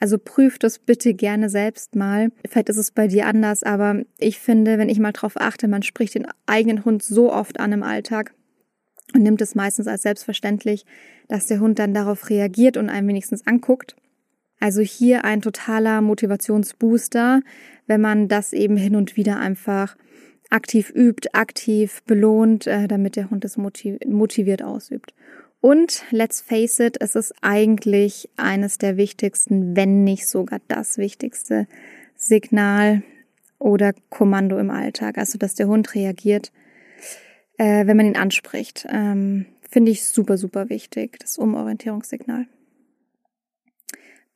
Also 0.00 0.16
prüf 0.16 0.58
das 0.58 0.78
bitte 0.78 1.12
gerne 1.12 1.50
selbst 1.50 1.96
mal. 1.96 2.32
Vielleicht 2.48 2.70
ist 2.70 2.78
es 2.78 2.92
bei 2.92 3.08
dir 3.08 3.26
anders, 3.26 3.62
aber 3.62 4.02
ich 4.18 4.38
finde, 4.38 4.78
wenn 4.78 4.88
ich 4.88 4.98
mal 4.98 5.12
drauf 5.12 5.34
achte, 5.36 5.68
man 5.68 5.82
spricht 5.82 6.14
den 6.14 6.26
eigenen 6.46 6.84
Hund 6.84 7.02
so 7.02 7.30
oft 7.30 7.60
an 7.60 7.72
im 7.72 7.82
Alltag 7.82 8.32
und 9.14 9.22
nimmt 9.22 9.42
es 9.42 9.54
meistens 9.54 9.86
als 9.86 10.02
selbstverständlich, 10.02 10.86
dass 11.28 11.46
der 11.46 11.60
Hund 11.60 11.78
dann 11.78 11.92
darauf 11.92 12.30
reagiert 12.30 12.78
und 12.78 12.88
einen 12.88 13.08
wenigstens 13.08 13.46
anguckt. 13.46 13.96
Also 14.60 14.80
hier 14.80 15.26
ein 15.26 15.42
totaler 15.42 16.00
Motivationsbooster, 16.00 17.42
wenn 17.86 18.00
man 18.00 18.28
das 18.28 18.54
eben 18.54 18.78
hin 18.78 18.96
und 18.96 19.16
wieder 19.16 19.38
einfach 19.38 19.94
aktiv 20.50 20.90
übt, 20.94 21.28
aktiv 21.34 22.02
belohnt, 22.04 22.66
äh, 22.66 22.88
damit 22.88 23.16
der 23.16 23.30
Hund 23.30 23.44
es 23.44 23.56
motiviert 23.56 24.62
ausübt. 24.62 25.14
Und 25.60 26.04
let's 26.10 26.40
face 26.40 26.78
it, 26.78 26.96
es 27.00 27.16
ist 27.16 27.34
eigentlich 27.42 28.28
eines 28.36 28.78
der 28.78 28.96
wichtigsten, 28.96 29.74
wenn 29.76 30.04
nicht 30.04 30.28
sogar 30.28 30.60
das 30.68 30.98
wichtigste 30.98 31.66
Signal 32.14 33.02
oder 33.58 33.92
Kommando 34.08 34.58
im 34.58 34.70
Alltag. 34.70 35.18
Also, 35.18 35.36
dass 35.36 35.54
der 35.54 35.66
Hund 35.66 35.94
reagiert, 35.94 36.52
äh, 37.56 37.86
wenn 37.86 37.96
man 37.96 38.06
ihn 38.06 38.16
anspricht. 38.16 38.86
Ähm, 38.88 39.46
Finde 39.70 39.92
ich 39.92 40.04
super, 40.04 40.38
super 40.38 40.70
wichtig, 40.70 41.18
das 41.18 41.36
Umorientierungssignal. 41.36 42.46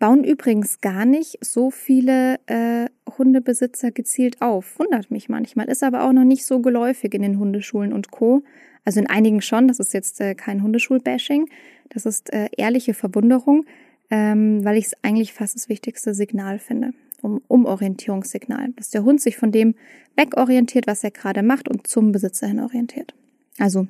Bauen 0.03 0.25
übrigens 0.25 0.81
gar 0.81 1.05
nicht 1.05 1.39
so 1.45 1.71
viele 1.71 2.41
äh, 2.47 2.87
Hundebesitzer 3.17 3.93
gezielt 3.93 4.43
auf. 4.43 4.81
Wundert 4.81 5.13
mich 5.13 5.29
manchmal, 5.29 5.69
ist 5.69 5.85
aber 5.85 6.03
auch 6.03 6.13
noch 6.13 6.25
nicht 6.25 6.45
so 6.45 6.59
geläufig 6.59 7.15
in 7.15 7.23
den 7.23 7.39
Hundeschulen 7.39 7.93
und 7.93 8.11
Co. 8.11 8.43
Also 8.85 8.99
in 8.99 9.07
einigen 9.07 9.43
schon, 9.43 9.69
das 9.69 9.79
ist 9.79 9.95
jetzt 9.95 10.21
äh, 10.21 10.35
kein 10.35 10.61
Hundeschul-Bashing, 10.61 11.49
das 11.89 12.05
ist 12.05 12.33
äh, 12.33 12.49
ehrliche 12.57 12.95
Verwunderung, 12.95 13.65
ähm, 14.11 14.65
weil 14.65 14.77
ich 14.77 14.87
es 14.87 14.97
eigentlich 15.03 15.35
fast 15.35 15.55
das 15.55 15.69
wichtigste 15.69 16.15
Signal 16.15 16.59
finde, 16.59 16.95
um 17.21 17.41
Umorientierungssignal, 17.47 18.71
dass 18.75 18.91
der 18.91 19.05
Hund 19.05 19.21
sich 19.21 19.37
von 19.37 19.53
dem 19.53 19.77
wegorientiert, 20.17 20.89
was 20.89 21.05
er 21.05 21.13
gerade 21.13 21.45
macht 21.45 21.69
und 21.69 21.87
zum 21.87 22.11
Besitzer 22.11 22.49
hin 22.49 22.59
orientiert. 22.59 23.15
Also 23.57 23.87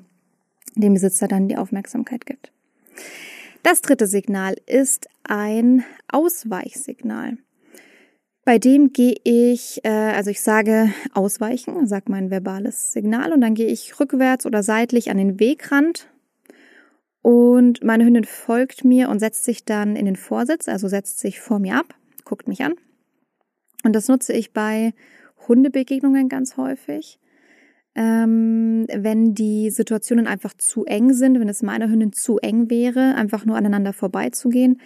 dem 0.75 0.93
Besitzer 0.93 1.27
dann 1.27 1.49
die 1.49 1.57
Aufmerksamkeit 1.57 2.27
gibt. 2.27 2.53
Das 3.63 3.81
dritte 3.81 4.07
Signal 4.07 4.57
ist 4.67 5.09
ein 5.23 5.85
Ausweichsignal. 6.09 7.39
Bei 8.45 8.59
dem 8.59 8.93
gehe 8.93 9.15
ich, 9.23 9.85
äh, 9.85 9.89
also 9.89 10.31
ich 10.31 10.41
sage 10.41 10.93
ausweichen, 11.15 11.87
sag 11.87 12.09
mein 12.09 12.31
verbales 12.31 12.93
Signal 12.93 13.33
und 13.33 13.41
dann 13.41 13.55
gehe 13.55 13.69
ich 13.69 14.01
rückwärts 14.01 14.47
oder 14.47 14.65
seitlich 14.65 15.11
an 15.11 15.17
den 15.17 15.39
Wegrand 15.39 16.09
und 17.23 17.85
meine 17.85 18.05
Hündin 18.05 18.25
folgt 18.25 18.85
mir 18.85 19.09
und 19.09 19.21
setzt 19.21 19.45
sich 19.45 19.65
dann 19.65 19.95
in 19.95 20.07
den 20.07 20.17
Vorsitz, 20.17 20.67
also 20.67 20.89
setzt 20.89 21.21
sich 21.21 21.39
vor 21.39 21.61
mir 21.61 21.77
ab, 21.77 21.95
guckt 22.25 22.49
mich 22.49 22.65
an. 22.65 22.75
Und 23.85 23.95
das 23.95 24.09
nutze 24.09 24.33
ich 24.33 24.53
bei 24.53 24.93
Hundebegegnungen 25.47 26.29
ganz 26.29 26.57
häufig. 26.57 27.21
Ähm, 27.95 28.87
wenn 28.93 29.35
die 29.35 29.71
Situationen 29.71 30.27
einfach 30.27 30.55
zu 30.55 30.87
eng 30.87 31.13
sind, 31.13 31.39
wenn 31.39 31.49
es 31.49 31.63
meiner 31.63 31.91
Hündin 31.91 32.13
zu 32.13 32.39
eng 32.39 32.71
wäre, 32.71 33.15
einfach 33.17 33.45
nur 33.45 33.57
aneinander 33.57 33.93
vorbeizugehen, 33.93 34.81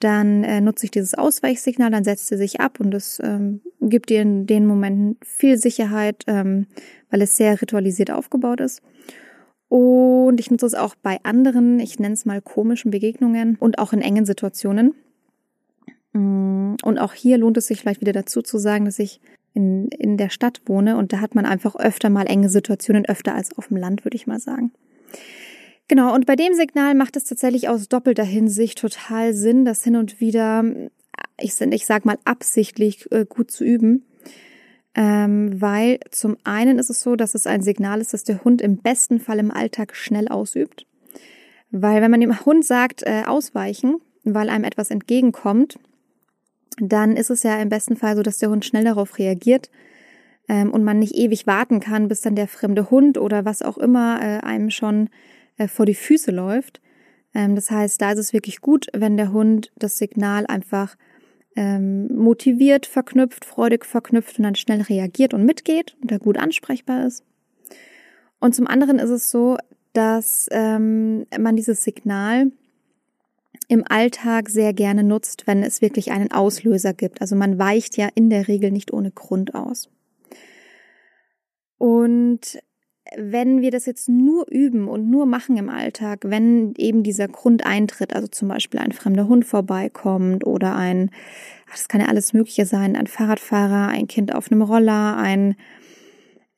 dann 0.00 0.44
äh, 0.44 0.60
nutze 0.60 0.84
ich 0.84 0.90
dieses 0.90 1.14
Ausweichsignal, 1.14 1.90
dann 1.90 2.04
setzt 2.04 2.28
sie 2.28 2.36
sich 2.36 2.60
ab 2.60 2.80
und 2.80 2.94
es 2.94 3.20
ähm, 3.24 3.62
gibt 3.80 4.10
ihr 4.10 4.22
in 4.22 4.46
den 4.46 4.66
Momenten 4.66 5.16
viel 5.24 5.56
Sicherheit, 5.56 6.24
ähm, 6.26 6.66
weil 7.10 7.22
es 7.22 7.36
sehr 7.36 7.60
ritualisiert 7.60 8.10
aufgebaut 8.10 8.60
ist. 8.60 8.82
Und 9.68 10.38
ich 10.38 10.50
nutze 10.50 10.66
es 10.66 10.74
auch 10.74 10.94
bei 10.94 11.18
anderen, 11.24 11.80
ich 11.80 11.98
nenne 11.98 12.14
es 12.14 12.24
mal 12.24 12.40
komischen 12.40 12.90
Begegnungen 12.90 13.56
und 13.58 13.78
auch 13.78 13.92
in 13.92 14.00
engen 14.00 14.26
Situationen. 14.26 14.94
Mm, 16.12 16.74
und 16.82 16.98
auch 16.98 17.14
hier 17.14 17.38
lohnt 17.38 17.56
es 17.56 17.66
sich 17.66 17.80
vielleicht 17.80 18.00
wieder 18.00 18.12
dazu 18.12 18.42
zu 18.42 18.58
sagen, 18.58 18.84
dass 18.84 18.98
ich 18.98 19.20
in, 19.56 19.88
in 19.88 20.18
der 20.18 20.28
Stadt 20.28 20.60
wohne 20.66 20.98
und 20.98 21.12
da 21.12 21.20
hat 21.20 21.34
man 21.34 21.46
einfach 21.46 21.74
öfter 21.74 22.10
mal 22.10 22.26
enge 22.26 22.50
Situationen, 22.50 23.06
öfter 23.06 23.34
als 23.34 23.56
auf 23.56 23.68
dem 23.68 23.78
Land, 23.78 24.04
würde 24.04 24.16
ich 24.16 24.26
mal 24.26 24.38
sagen. 24.38 24.70
Genau, 25.88 26.14
und 26.14 26.26
bei 26.26 26.36
dem 26.36 26.52
Signal 26.52 26.94
macht 26.94 27.16
es 27.16 27.24
tatsächlich 27.24 27.68
aus 27.68 27.88
doppelter 27.88 28.24
Hinsicht 28.24 28.78
total 28.78 29.32
Sinn, 29.32 29.64
das 29.64 29.82
hin 29.82 29.96
und 29.96 30.20
wieder, 30.20 30.62
ich, 31.40 31.58
ich 31.60 31.86
sag 31.86 32.04
mal, 32.04 32.18
absichtlich 32.24 33.10
äh, 33.10 33.24
gut 33.24 33.50
zu 33.50 33.64
üben. 33.64 34.04
Ähm, 34.94 35.60
weil 35.60 36.00
zum 36.10 36.36
einen 36.44 36.78
ist 36.78 36.90
es 36.90 37.02
so, 37.02 37.16
dass 37.16 37.34
es 37.34 37.46
ein 37.46 37.62
Signal 37.62 38.00
ist, 38.00 38.14
dass 38.14 38.24
der 38.24 38.44
Hund 38.44 38.60
im 38.62 38.78
besten 38.78 39.20
Fall 39.20 39.38
im 39.38 39.50
Alltag 39.50 39.94
schnell 39.94 40.28
ausübt. 40.28 40.86
Weil 41.70 42.02
wenn 42.02 42.10
man 42.10 42.20
dem 42.20 42.44
Hund 42.44 42.64
sagt, 42.64 43.02
äh, 43.04 43.22
ausweichen, 43.26 43.96
weil 44.24 44.48
einem 44.48 44.64
etwas 44.64 44.90
entgegenkommt, 44.90 45.78
dann 46.80 47.16
ist 47.16 47.30
es 47.30 47.42
ja 47.42 47.60
im 47.60 47.68
besten 47.68 47.96
Fall 47.96 48.16
so, 48.16 48.22
dass 48.22 48.38
der 48.38 48.50
Hund 48.50 48.64
schnell 48.64 48.84
darauf 48.84 49.18
reagiert 49.18 49.70
ähm, 50.48 50.72
und 50.72 50.84
man 50.84 50.98
nicht 50.98 51.14
ewig 51.14 51.46
warten 51.46 51.80
kann, 51.80 52.08
bis 52.08 52.20
dann 52.20 52.36
der 52.36 52.48
fremde 52.48 52.90
Hund 52.90 53.18
oder 53.18 53.44
was 53.44 53.62
auch 53.62 53.78
immer 53.78 54.20
äh, 54.20 54.38
einem 54.44 54.70
schon 54.70 55.08
äh, 55.58 55.68
vor 55.68 55.86
die 55.86 55.94
Füße 55.94 56.30
läuft. 56.30 56.80
Ähm, 57.34 57.54
das 57.54 57.70
heißt, 57.70 58.00
da 58.00 58.12
ist 58.12 58.18
es 58.18 58.32
wirklich 58.32 58.60
gut, 58.60 58.86
wenn 58.92 59.16
der 59.16 59.32
Hund 59.32 59.72
das 59.76 59.98
Signal 59.98 60.46
einfach 60.46 60.96
ähm, 61.56 62.08
motiviert 62.14 62.86
verknüpft, 62.86 63.44
freudig 63.44 63.84
verknüpft 63.84 64.38
und 64.38 64.44
dann 64.44 64.54
schnell 64.54 64.82
reagiert 64.82 65.34
und 65.34 65.44
mitgeht 65.44 65.96
und 66.02 66.10
da 66.10 66.18
gut 66.18 66.38
ansprechbar 66.38 67.06
ist. 67.06 67.24
Und 68.38 68.54
zum 68.54 68.66
anderen 68.66 68.98
ist 68.98 69.10
es 69.10 69.30
so, 69.30 69.56
dass 69.94 70.46
ähm, 70.50 71.26
man 71.38 71.56
dieses 71.56 71.82
Signal 71.82 72.52
im 73.68 73.84
Alltag 73.88 74.48
sehr 74.48 74.72
gerne 74.72 75.02
nutzt, 75.02 75.46
wenn 75.46 75.62
es 75.62 75.82
wirklich 75.82 76.12
einen 76.12 76.30
Auslöser 76.30 76.92
gibt. 76.92 77.20
Also 77.20 77.36
man 77.36 77.58
weicht 77.58 77.96
ja 77.96 78.08
in 78.14 78.30
der 78.30 78.48
Regel 78.48 78.70
nicht 78.70 78.92
ohne 78.92 79.10
Grund 79.10 79.54
aus. 79.54 79.88
Und 81.78 82.58
wenn 83.16 83.60
wir 83.60 83.70
das 83.70 83.86
jetzt 83.86 84.08
nur 84.08 84.46
üben 84.50 84.88
und 84.88 85.08
nur 85.10 85.26
machen 85.26 85.56
im 85.56 85.68
Alltag, 85.68 86.20
wenn 86.24 86.74
eben 86.76 87.02
dieser 87.02 87.28
Grund 87.28 87.64
eintritt, 87.64 88.14
also 88.14 88.26
zum 88.28 88.48
Beispiel 88.48 88.80
ein 88.80 88.92
fremder 88.92 89.28
Hund 89.28 89.44
vorbeikommt 89.44 90.46
oder 90.46 90.74
ein, 90.74 91.10
das 91.70 91.88
kann 91.88 92.00
ja 92.00 92.08
alles 92.08 92.32
Mögliche 92.32 92.66
sein, 92.66 92.96
ein 92.96 93.06
Fahrradfahrer, 93.06 93.88
ein 93.88 94.08
Kind 94.08 94.34
auf 94.34 94.50
einem 94.50 94.62
Roller, 94.62 95.16
ein 95.16 95.56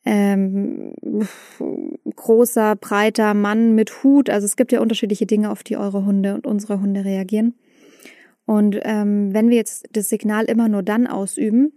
ähm, 0.05 0.95
großer, 2.17 2.77
breiter 2.77 3.35
Mann 3.35 3.75
mit 3.75 4.03
Hut. 4.03 4.31
Also 4.31 4.45
es 4.45 4.57
gibt 4.57 4.73
ja 4.73 4.81
unterschiedliche 4.81 5.27
Dinge, 5.27 5.51
auf 5.51 5.63
die 5.63 5.77
eure 5.77 6.05
Hunde 6.05 6.35
und 6.35 6.47
unsere 6.47 6.81
Hunde 6.81 7.05
reagieren. 7.05 7.55
Und 8.47 8.79
ähm, 8.83 9.35
wenn 9.35 9.51
wir 9.51 9.57
jetzt 9.57 9.89
das 9.93 10.09
Signal 10.09 10.47
immer 10.47 10.69
nur 10.69 10.83
dann 10.83 11.07
ausüben, 11.07 11.73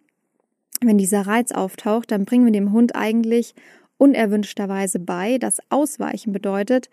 wenn 0.82 0.98
dieser 0.98 1.22
Reiz 1.22 1.52
auftaucht, 1.52 2.12
dann 2.12 2.26
bringen 2.26 2.46
wir 2.46 2.52
dem 2.52 2.72
Hund 2.72 2.96
eigentlich 2.96 3.54
unerwünschterweise 3.98 5.00
bei. 5.00 5.38
Das 5.38 5.60
Ausweichen 5.70 6.32
bedeutet, 6.32 6.90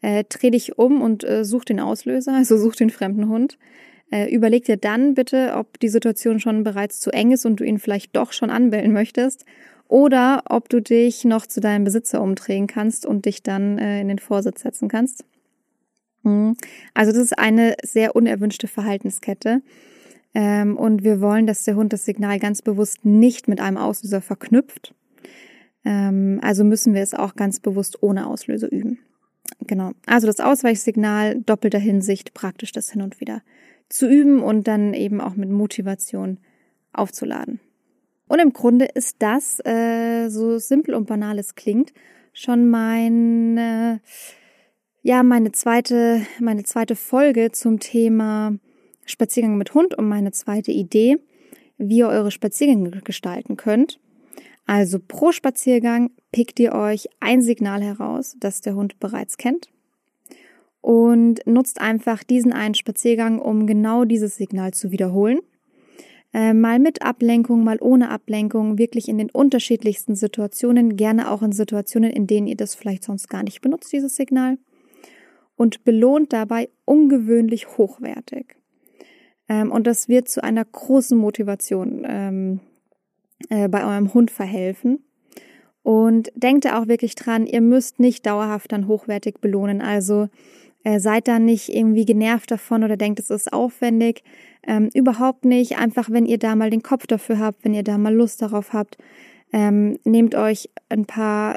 äh, 0.00 0.24
dreh 0.28 0.50
dich 0.50 0.78
um 0.78 1.02
und 1.02 1.24
äh, 1.24 1.44
such 1.44 1.64
den 1.64 1.80
Auslöser, 1.80 2.34
also 2.34 2.56
such 2.56 2.76
den 2.76 2.90
fremden 2.90 3.28
Hund. 3.28 3.58
Äh, 4.10 4.32
überleg 4.32 4.64
dir 4.64 4.76
dann 4.76 5.14
bitte, 5.14 5.54
ob 5.56 5.80
die 5.80 5.88
Situation 5.88 6.38
schon 6.38 6.62
bereits 6.62 7.00
zu 7.00 7.10
eng 7.10 7.32
ist 7.32 7.44
und 7.44 7.58
du 7.58 7.64
ihn 7.64 7.78
vielleicht 7.78 8.14
doch 8.14 8.32
schon 8.32 8.50
anbellen 8.50 8.92
möchtest 8.92 9.44
oder 9.88 10.42
ob 10.48 10.68
du 10.68 10.80
dich 10.80 11.24
noch 11.24 11.46
zu 11.46 11.60
deinem 11.60 11.84
Besitzer 11.84 12.22
umdrehen 12.22 12.66
kannst 12.66 13.06
und 13.06 13.26
dich 13.26 13.42
dann 13.42 13.78
äh, 13.78 14.00
in 14.00 14.08
den 14.08 14.18
Vorsitz 14.18 14.62
setzen 14.62 14.88
kannst. 14.88 15.24
Mhm. 16.22 16.56
Also 16.94 17.12
das 17.12 17.22
ist 17.22 17.38
eine 17.38 17.76
sehr 17.82 18.16
unerwünschte 18.16 18.68
Verhaltenskette. 18.68 19.62
Ähm, 20.34 20.76
und 20.76 21.04
wir 21.04 21.20
wollen, 21.20 21.46
dass 21.46 21.64
der 21.64 21.76
Hund 21.76 21.92
das 21.92 22.04
Signal 22.04 22.38
ganz 22.38 22.62
bewusst 22.62 23.04
nicht 23.04 23.48
mit 23.48 23.60
einem 23.60 23.78
Auslöser 23.78 24.20
verknüpft, 24.20 24.94
ähm, 25.86 26.40
also 26.42 26.64
müssen 26.64 26.92
wir 26.92 27.02
es 27.02 27.14
auch 27.14 27.36
ganz 27.36 27.60
bewusst 27.60 28.02
ohne 28.02 28.26
Auslöser 28.26 28.70
üben. 28.70 28.98
Genau. 29.60 29.92
Also 30.04 30.26
das 30.26 30.40
Ausweichsignal 30.40 31.40
doppelter 31.40 31.78
Hinsicht 31.78 32.34
praktisch 32.34 32.72
das 32.72 32.90
hin 32.90 33.00
und 33.00 33.20
wieder 33.20 33.42
zu 33.88 34.08
üben 34.08 34.42
und 34.42 34.66
dann 34.66 34.92
eben 34.92 35.20
auch 35.20 35.36
mit 35.36 35.48
Motivation 35.48 36.38
aufzuladen. 36.92 37.60
Und 38.28 38.40
im 38.40 38.52
Grunde 38.52 38.86
ist 38.86 39.16
das, 39.20 39.60
äh, 39.64 40.28
so 40.28 40.58
simpel 40.58 40.94
und 40.94 41.06
banal 41.06 41.38
es 41.38 41.54
klingt, 41.54 41.92
schon 42.32 42.68
meine, 42.68 44.00
ja, 45.02 45.22
meine 45.22 45.52
zweite, 45.52 46.22
meine 46.40 46.64
zweite 46.64 46.96
Folge 46.96 47.52
zum 47.52 47.78
Thema 47.78 48.56
Spaziergang 49.04 49.56
mit 49.56 49.74
Hund 49.74 49.94
und 49.94 50.08
meine 50.08 50.32
zweite 50.32 50.72
Idee, 50.72 51.18
wie 51.78 51.98
ihr 51.98 52.08
eure 52.08 52.30
Spaziergänge 52.30 52.90
gestalten 53.02 53.56
könnt. 53.56 54.00
Also 54.66 54.98
pro 54.98 55.30
Spaziergang 55.30 56.10
pickt 56.32 56.58
ihr 56.58 56.72
euch 56.72 57.08
ein 57.20 57.40
Signal 57.40 57.82
heraus, 57.82 58.36
das 58.40 58.60
der 58.60 58.74
Hund 58.74 58.98
bereits 58.98 59.36
kennt 59.36 59.70
und 60.86 61.44
nutzt 61.46 61.80
einfach 61.80 62.22
diesen 62.22 62.52
einen 62.52 62.74
Spaziergang, 62.74 63.40
um 63.40 63.66
genau 63.66 64.04
dieses 64.04 64.36
Signal 64.36 64.72
zu 64.72 64.92
wiederholen. 64.92 65.40
Äh, 66.32 66.54
mal 66.54 66.78
mit 66.78 67.02
Ablenkung, 67.02 67.64
mal 67.64 67.78
ohne 67.80 68.10
Ablenkung, 68.10 68.78
wirklich 68.78 69.08
in 69.08 69.18
den 69.18 69.30
unterschiedlichsten 69.30 70.14
Situationen, 70.14 70.96
gerne 70.96 71.30
auch 71.30 71.42
in 71.42 71.52
Situationen, 71.52 72.10
in 72.10 72.26
denen 72.26 72.46
ihr 72.46 72.56
das 72.56 72.74
vielleicht 72.74 73.04
sonst 73.04 73.28
gar 73.28 73.42
nicht 73.42 73.60
benutzt, 73.60 73.92
dieses 73.92 74.16
Signal. 74.16 74.58
Und 75.56 75.84
belohnt 75.84 76.32
dabei 76.32 76.68
ungewöhnlich 76.84 77.78
hochwertig. 77.78 78.56
Ähm, 79.48 79.70
und 79.70 79.86
das 79.86 80.08
wird 80.08 80.28
zu 80.28 80.42
einer 80.44 80.64
großen 80.64 81.16
Motivation 81.16 82.04
ähm, 82.06 82.60
äh, 83.48 83.68
bei 83.68 83.84
eurem 83.84 84.12
Hund 84.12 84.30
verhelfen. 84.30 85.04
Und 85.82 86.32
denkt 86.34 86.64
da 86.64 86.80
auch 86.80 86.88
wirklich 86.88 87.14
dran, 87.14 87.46
ihr 87.46 87.60
müsst 87.60 88.00
nicht 88.00 88.26
dauerhaft 88.26 88.72
dann 88.72 88.88
hochwertig 88.88 89.40
belohnen. 89.40 89.80
Also 89.80 90.28
äh, 90.86 91.00
seid 91.00 91.26
da 91.26 91.40
nicht 91.40 91.68
irgendwie 91.68 92.04
genervt 92.04 92.48
davon 92.48 92.84
oder 92.84 92.96
denkt, 92.96 93.18
es 93.18 93.30
ist 93.30 93.52
aufwendig. 93.52 94.22
Ähm, 94.64 94.88
überhaupt 94.94 95.44
nicht. 95.44 95.78
Einfach, 95.78 96.10
wenn 96.10 96.26
ihr 96.26 96.38
da 96.38 96.54
mal 96.54 96.70
den 96.70 96.84
Kopf 96.84 97.08
dafür 97.08 97.40
habt, 97.40 97.64
wenn 97.64 97.74
ihr 97.74 97.82
da 97.82 97.98
mal 97.98 98.14
Lust 98.14 98.40
darauf 98.40 98.72
habt, 98.72 98.96
ähm, 99.52 99.98
nehmt 100.04 100.36
euch 100.36 100.70
ein 100.88 101.04
paar 101.04 101.56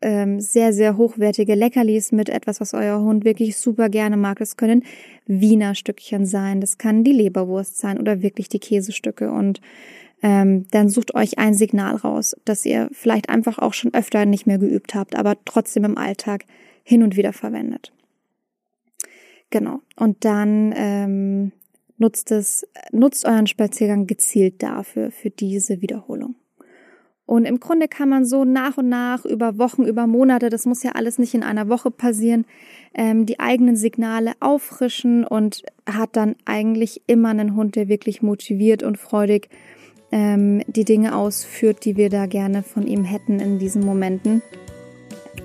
ähm, 0.00 0.40
sehr, 0.40 0.72
sehr 0.72 0.96
hochwertige 0.96 1.54
Leckerlis 1.54 2.12
mit, 2.12 2.30
etwas, 2.30 2.62
was 2.62 2.72
euer 2.72 2.98
Hund 2.98 3.26
wirklich 3.26 3.58
super 3.58 3.90
gerne 3.90 4.16
mag. 4.16 4.38
Das 4.38 4.56
können 4.56 4.84
Wiener 5.26 5.74
Stückchen 5.74 6.24
sein, 6.24 6.62
das 6.62 6.78
kann 6.78 7.04
die 7.04 7.12
Leberwurst 7.12 7.76
sein 7.76 8.00
oder 8.00 8.22
wirklich 8.22 8.48
die 8.48 8.58
Käsestücke. 8.58 9.30
Und 9.30 9.60
ähm, 10.22 10.66
dann 10.70 10.88
sucht 10.88 11.14
euch 11.14 11.38
ein 11.38 11.52
Signal 11.52 11.96
raus, 11.96 12.34
das 12.46 12.64
ihr 12.64 12.88
vielleicht 12.92 13.28
einfach 13.28 13.58
auch 13.58 13.74
schon 13.74 13.92
öfter 13.92 14.24
nicht 14.24 14.46
mehr 14.46 14.58
geübt 14.58 14.94
habt, 14.94 15.14
aber 15.14 15.36
trotzdem 15.44 15.84
im 15.84 15.98
Alltag 15.98 16.46
hin 16.84 17.02
und 17.02 17.16
wieder 17.16 17.34
verwendet. 17.34 17.92
Genau. 19.50 19.80
Und 19.96 20.24
dann 20.24 20.72
ähm, 20.76 21.52
nutzt 21.98 22.30
es, 22.30 22.66
nutzt 22.92 23.26
euren 23.26 23.46
Spaziergang 23.46 24.06
gezielt 24.06 24.62
dafür, 24.62 25.10
für 25.10 25.30
diese 25.30 25.80
Wiederholung. 25.80 26.36
Und 27.26 27.44
im 27.44 27.58
Grunde 27.58 27.88
kann 27.88 28.08
man 28.08 28.24
so 28.24 28.44
nach 28.44 28.78
und 28.78 28.88
nach 28.88 29.24
über 29.24 29.58
Wochen, 29.58 29.82
über 29.82 30.06
Monate, 30.06 30.48
das 30.48 30.64
muss 30.64 30.84
ja 30.84 30.92
alles 30.92 31.18
nicht 31.18 31.34
in 31.34 31.42
einer 31.42 31.68
Woche 31.68 31.90
passieren, 31.90 32.44
ähm, 32.94 33.26
die 33.26 33.40
eigenen 33.40 33.76
Signale 33.76 34.32
auffrischen 34.38 35.24
und 35.24 35.64
hat 35.86 36.14
dann 36.14 36.36
eigentlich 36.44 37.02
immer 37.08 37.30
einen 37.30 37.56
Hund, 37.56 37.74
der 37.74 37.88
wirklich 37.88 38.22
motiviert 38.22 38.84
und 38.84 38.96
freudig 38.96 39.48
ähm, 40.12 40.62
die 40.68 40.84
Dinge 40.84 41.16
ausführt, 41.16 41.84
die 41.84 41.96
wir 41.96 42.10
da 42.10 42.26
gerne 42.26 42.62
von 42.62 42.86
ihm 42.86 43.02
hätten 43.02 43.40
in 43.40 43.58
diesen 43.58 43.84
Momenten. 43.84 44.40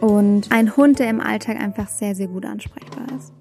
Und 0.02 0.52
ein 0.52 0.78
Hund, 0.78 1.00
der 1.00 1.10
im 1.10 1.20
Alltag 1.20 1.60
einfach 1.60 1.88
sehr, 1.88 2.14
sehr 2.14 2.28
gut 2.28 2.46
ansprechbar 2.46 3.08
ist. 3.18 3.34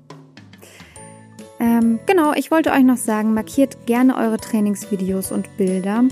Ähm, 1.60 2.00
genau, 2.06 2.32
ich 2.32 2.50
wollte 2.50 2.72
euch 2.72 2.82
noch 2.82 2.96
sagen, 2.96 3.34
markiert 3.34 3.86
gerne 3.86 4.16
eure 4.16 4.38
Trainingsvideos 4.38 5.30
und 5.30 5.56
Bilder, 5.58 6.04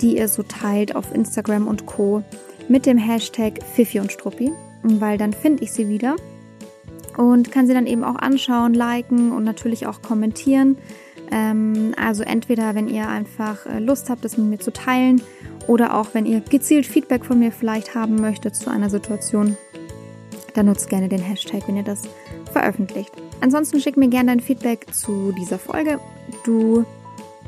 die 0.00 0.18
ihr 0.18 0.26
so 0.26 0.42
teilt 0.42 0.96
auf 0.96 1.14
Instagram 1.14 1.68
und 1.68 1.86
Co. 1.86 2.24
mit 2.68 2.84
dem 2.84 2.98
Hashtag 2.98 3.62
Fifi 3.62 4.00
und 4.00 4.10
Struppi, 4.10 4.50
weil 4.82 5.18
dann 5.18 5.32
finde 5.32 5.62
ich 5.62 5.72
sie 5.72 5.88
wieder 5.88 6.16
und 7.16 7.52
kann 7.52 7.68
sie 7.68 7.74
dann 7.74 7.86
eben 7.86 8.02
auch 8.02 8.16
anschauen, 8.16 8.74
liken 8.74 9.30
und 9.30 9.44
natürlich 9.44 9.86
auch 9.86 10.02
kommentieren. 10.02 10.76
Ähm, 11.30 11.94
also 11.96 12.24
entweder, 12.24 12.74
wenn 12.74 12.88
ihr 12.88 13.08
einfach 13.08 13.66
äh, 13.66 13.78
Lust 13.78 14.10
habt, 14.10 14.24
das 14.24 14.36
mit 14.36 14.48
mir 14.48 14.58
zu 14.58 14.72
teilen 14.72 15.22
oder 15.68 15.96
auch, 15.96 16.08
wenn 16.12 16.26
ihr 16.26 16.40
gezielt 16.40 16.86
Feedback 16.86 17.24
von 17.24 17.38
mir 17.38 17.52
vielleicht 17.52 17.94
haben 17.94 18.16
möchtet 18.16 18.56
zu 18.56 18.68
einer 18.68 18.90
Situation, 18.90 19.56
dann 20.54 20.66
nutzt 20.66 20.90
gerne 20.90 21.08
den 21.08 21.22
Hashtag, 21.22 21.62
wenn 21.68 21.76
ihr 21.76 21.84
das 21.84 22.02
veröffentlicht. 22.52 23.10
Ansonsten 23.40 23.80
schick 23.80 23.96
mir 23.96 24.08
gerne 24.08 24.30
dein 24.30 24.40
Feedback 24.40 24.94
zu 24.94 25.32
dieser 25.32 25.58
Folge. 25.58 25.98
Du 26.44 26.84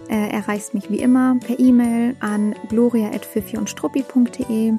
äh, 0.08 0.30
erreichst 0.30 0.74
mich 0.74 0.90
wie 0.90 0.98
immer 0.98 1.36
per 1.44 1.58
E-Mail 1.58 2.14
an 2.20 2.54
gloria.fifiundstruppi.de 2.68 4.74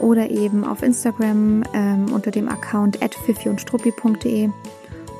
oder 0.00 0.30
eben 0.30 0.64
auf 0.64 0.82
Instagram 0.82 1.62
ähm, 1.74 2.12
unter 2.12 2.30
dem 2.30 2.48
Account 2.48 2.98
fifiundstruppi.de. 3.26 4.50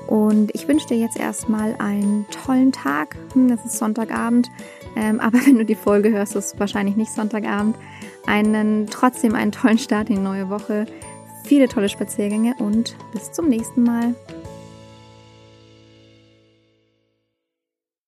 Und 0.07 0.55
ich 0.55 0.67
wünsche 0.67 0.89
dir 0.89 0.97
jetzt 0.97 1.19
erstmal 1.19 1.77
einen 1.79 2.27
tollen 2.45 2.73
Tag. 2.73 3.17
Hm, 3.35 3.49
das 3.49 3.65
ist 3.65 3.79
Sonntagabend, 3.79 4.51
ähm, 4.97 5.21
aber 5.21 5.39
wenn 5.47 5.59
du 5.59 5.65
die 5.65 5.75
Folge 5.75 6.11
hörst, 6.11 6.37
ist 6.37 6.55
es 6.55 6.61
wahrscheinlich 6.61 6.97
nicht 6.97 7.13
Sonntagabend. 7.13 7.77
Einen 8.27 8.87
trotzdem 8.89 9.35
einen 9.35 9.53
tollen 9.53 9.79
Start 9.79 10.11
in 10.11 10.17
die 10.17 10.23
neue 10.23 10.51
Woche. 10.51 10.87
Viele 11.45 11.69
tolle 11.69 11.89
Spaziergänge 11.89 12.55
und 12.59 12.97
bis 13.13 13.33
zum 13.33 13.49
nächsten 13.49 13.83
Mal. 13.83 14.15